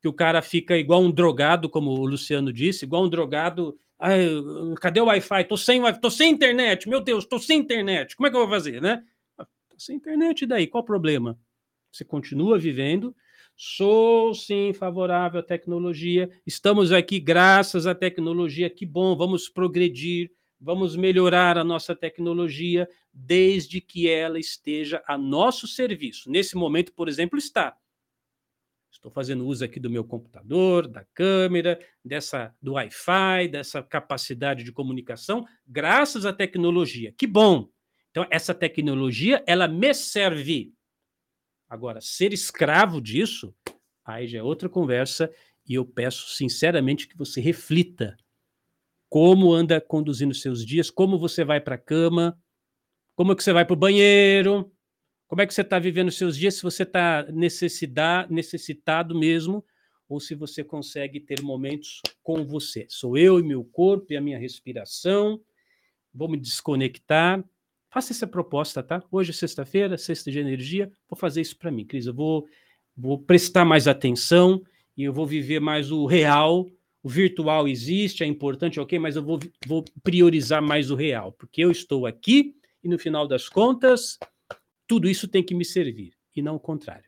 que 0.00 0.08
o 0.08 0.12
cara 0.12 0.40
fica 0.40 0.76
igual 0.76 1.02
um 1.02 1.10
drogado, 1.10 1.68
como 1.68 1.90
o 1.90 2.06
Luciano 2.06 2.52
disse, 2.52 2.84
igual 2.84 3.04
um 3.04 3.08
drogado. 3.08 3.78
Ai, 3.98 4.26
cadê 4.80 5.00
o 5.00 5.06
Wi-Fi? 5.06 5.44
Tô 5.44 5.56
sem, 5.56 5.80
tô 6.00 6.10
sem 6.10 6.32
internet, 6.32 6.88
meu 6.88 7.00
Deus, 7.00 7.26
tô 7.26 7.38
sem 7.38 7.58
internet. 7.58 8.16
Como 8.16 8.26
é 8.26 8.30
que 8.30 8.36
eu 8.36 8.40
vou 8.40 8.48
fazer, 8.48 8.80
né? 8.80 9.04
Ah, 9.36 9.44
tô 9.44 9.78
sem 9.78 9.96
internet, 9.96 10.42
e 10.42 10.46
daí? 10.46 10.66
Qual 10.66 10.82
o 10.82 10.86
problema? 10.86 11.38
Você 11.92 12.04
continua 12.04 12.58
vivendo. 12.58 13.14
Sou 13.54 14.32
sim 14.32 14.72
favorável 14.72 15.40
à 15.40 15.42
tecnologia. 15.42 16.30
Estamos 16.46 16.92
aqui 16.92 17.20
graças 17.20 17.86
à 17.86 17.94
tecnologia. 17.94 18.70
Que 18.70 18.86
bom, 18.86 19.14
vamos 19.14 19.50
progredir, 19.50 20.30
vamos 20.58 20.96
melhorar 20.96 21.58
a 21.58 21.64
nossa 21.64 21.94
tecnologia, 21.94 22.88
desde 23.12 23.82
que 23.82 24.08
ela 24.08 24.38
esteja 24.38 25.02
a 25.06 25.18
nosso 25.18 25.66
serviço. 25.66 26.30
Nesse 26.30 26.56
momento, 26.56 26.94
por 26.94 27.06
exemplo, 27.06 27.38
está. 27.38 27.76
Estou 29.00 29.10
fazendo 29.10 29.46
uso 29.46 29.64
aqui 29.64 29.80
do 29.80 29.88
meu 29.88 30.04
computador, 30.04 30.86
da 30.86 31.06
câmera, 31.14 31.80
dessa 32.04 32.54
do 32.60 32.74
Wi-Fi, 32.74 33.48
dessa 33.48 33.82
capacidade 33.82 34.62
de 34.62 34.70
comunicação, 34.70 35.46
graças 35.66 36.26
à 36.26 36.34
tecnologia. 36.34 37.10
Que 37.16 37.26
bom! 37.26 37.66
Então, 38.10 38.26
essa 38.30 38.52
tecnologia, 38.52 39.42
ela 39.46 39.66
me 39.66 39.94
serve. 39.94 40.74
Agora, 41.66 41.98
ser 42.02 42.34
escravo 42.34 43.00
disso, 43.00 43.54
aí 44.04 44.28
já 44.28 44.40
é 44.40 44.42
outra 44.42 44.68
conversa, 44.68 45.32
e 45.66 45.74
eu 45.74 45.86
peço 45.86 46.28
sinceramente 46.34 47.08
que 47.08 47.16
você 47.16 47.40
reflita 47.40 48.18
como 49.08 49.50
anda 49.50 49.80
conduzindo 49.80 50.34
seus 50.34 50.62
dias, 50.62 50.90
como 50.90 51.18
você 51.18 51.42
vai 51.42 51.58
para 51.58 51.76
a 51.76 51.78
cama, 51.78 52.38
como 53.16 53.32
é 53.32 53.34
que 53.34 53.42
você 53.42 53.52
vai 53.54 53.64
para 53.64 53.72
o 53.72 53.78
banheiro, 53.78 54.70
como 55.30 55.42
é 55.42 55.46
que 55.46 55.54
você 55.54 55.60
está 55.60 55.78
vivendo 55.78 56.08
os 56.08 56.18
seus 56.18 56.36
dias? 56.36 56.56
Se 56.56 56.62
você 56.64 56.82
está 56.82 57.24
necessitado 57.30 59.16
mesmo, 59.16 59.64
ou 60.08 60.18
se 60.18 60.34
você 60.34 60.64
consegue 60.64 61.20
ter 61.20 61.40
momentos 61.40 62.02
com 62.20 62.44
você. 62.44 62.84
Sou 62.88 63.16
eu 63.16 63.38
e 63.38 63.42
meu 63.44 63.62
corpo 63.62 64.12
e 64.12 64.16
a 64.16 64.20
minha 64.20 64.36
respiração. 64.36 65.40
Vou 66.12 66.28
me 66.28 66.36
desconectar. 66.36 67.44
Faça 67.88 68.12
essa 68.12 68.26
proposta, 68.26 68.82
tá? 68.82 69.04
Hoje 69.08 69.30
é 69.30 69.32
sexta-feira, 69.32 69.96
sexta 69.96 70.32
de 70.32 70.40
energia. 70.40 70.90
Vou 71.08 71.16
fazer 71.16 71.42
isso 71.42 71.56
para 71.56 71.70
mim, 71.70 71.86
Cris. 71.86 72.06
Eu 72.06 72.14
vou, 72.14 72.48
vou 72.96 73.16
prestar 73.16 73.64
mais 73.64 73.86
atenção 73.86 74.60
e 74.96 75.04
eu 75.04 75.12
vou 75.12 75.26
viver 75.26 75.60
mais 75.60 75.92
o 75.92 76.06
real. 76.06 76.68
O 77.04 77.08
virtual 77.08 77.68
existe, 77.68 78.24
é 78.24 78.26
importante, 78.26 78.80
ok, 78.80 78.98
mas 78.98 79.14
eu 79.14 79.22
vou, 79.22 79.38
vou 79.64 79.84
priorizar 80.02 80.60
mais 80.60 80.90
o 80.90 80.96
real, 80.96 81.30
porque 81.30 81.62
eu 81.62 81.70
estou 81.70 82.04
aqui 82.04 82.56
e 82.82 82.88
no 82.88 82.98
final 82.98 83.28
das 83.28 83.48
contas 83.48 84.18
tudo 84.90 85.09
isso 85.09 85.29
tem 85.29 85.40
que 85.40 85.55
me 85.55 85.64
servir, 85.64 86.11
e 86.35 86.42
não 86.42 86.57
o 86.57 86.59
contrário. 86.59 87.05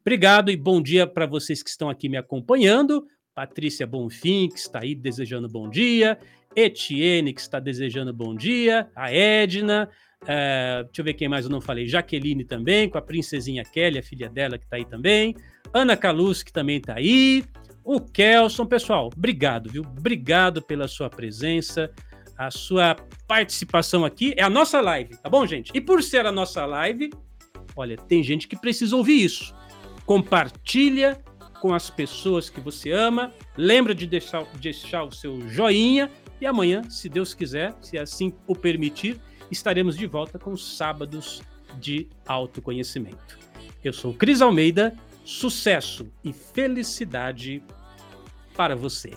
Obrigado 0.00 0.50
e 0.50 0.56
bom 0.56 0.82
dia 0.82 1.06
para 1.06 1.26
vocês 1.26 1.62
que 1.62 1.70
estão 1.70 1.88
aqui 1.88 2.08
me 2.08 2.16
acompanhando. 2.16 3.06
Patrícia 3.32 3.86
Bonfim, 3.86 4.48
que 4.48 4.58
está 4.58 4.80
aí 4.82 4.96
desejando 4.96 5.48
bom 5.48 5.70
dia. 5.70 6.18
Etienne, 6.56 7.32
que 7.32 7.40
está 7.40 7.60
desejando 7.60 8.12
bom 8.12 8.34
dia. 8.34 8.90
A 8.96 9.12
Edna, 9.14 9.88
Uh, 10.22 10.84
deixa 10.84 11.00
eu 11.00 11.04
ver 11.04 11.14
quem 11.14 11.30
mais 11.30 11.46
eu 11.46 11.50
não 11.50 11.62
falei. 11.62 11.86
Jaqueline 11.86 12.44
também, 12.44 12.90
com 12.90 12.98
a 12.98 13.00
princesinha 13.00 13.64
Kelly, 13.64 13.98
a 13.98 14.02
filha 14.02 14.28
dela 14.28 14.58
que 14.58 14.64
está 14.64 14.76
aí 14.76 14.84
também. 14.84 15.34
Ana 15.72 15.96
Calus, 15.96 16.42
que 16.42 16.52
também 16.52 16.76
está 16.76 16.96
aí. 16.96 17.42
O 17.82 17.98
Kelson, 17.98 18.66
pessoal, 18.66 19.08
obrigado, 19.16 19.70
viu? 19.70 19.82
Obrigado 19.82 20.60
pela 20.60 20.86
sua 20.86 21.08
presença, 21.08 21.90
a 22.40 22.50
sua 22.50 22.96
participação 23.28 24.02
aqui. 24.02 24.32
É 24.34 24.42
a 24.42 24.48
nossa 24.48 24.80
live, 24.80 25.14
tá 25.18 25.28
bom, 25.28 25.46
gente? 25.46 25.70
E 25.74 25.80
por 25.80 26.02
ser 26.02 26.24
a 26.24 26.32
nossa 26.32 26.64
live, 26.64 27.10
olha, 27.76 27.98
tem 27.98 28.22
gente 28.22 28.48
que 28.48 28.58
precisa 28.58 28.96
ouvir 28.96 29.22
isso. 29.22 29.54
Compartilha 30.06 31.22
com 31.60 31.74
as 31.74 31.90
pessoas 31.90 32.48
que 32.48 32.58
você 32.58 32.92
ama. 32.92 33.30
Lembra 33.58 33.94
de 33.94 34.06
deixar, 34.06 34.42
deixar 34.54 35.04
o 35.04 35.12
seu 35.12 35.46
joinha. 35.50 36.10
E 36.40 36.46
amanhã, 36.46 36.82
se 36.88 37.10
Deus 37.10 37.34
quiser, 37.34 37.74
se 37.82 37.98
assim 37.98 38.32
o 38.46 38.56
permitir, 38.56 39.20
estaremos 39.50 39.94
de 39.94 40.06
volta 40.06 40.38
com 40.38 40.52
os 40.52 40.78
sábados 40.78 41.42
de 41.78 42.08
autoconhecimento. 42.26 43.38
Eu 43.84 43.92
sou 43.92 44.14
Cris 44.14 44.40
Almeida, 44.40 44.96
sucesso 45.26 46.10
e 46.24 46.32
felicidade 46.32 47.62
para 48.56 48.74
você. 48.74 49.12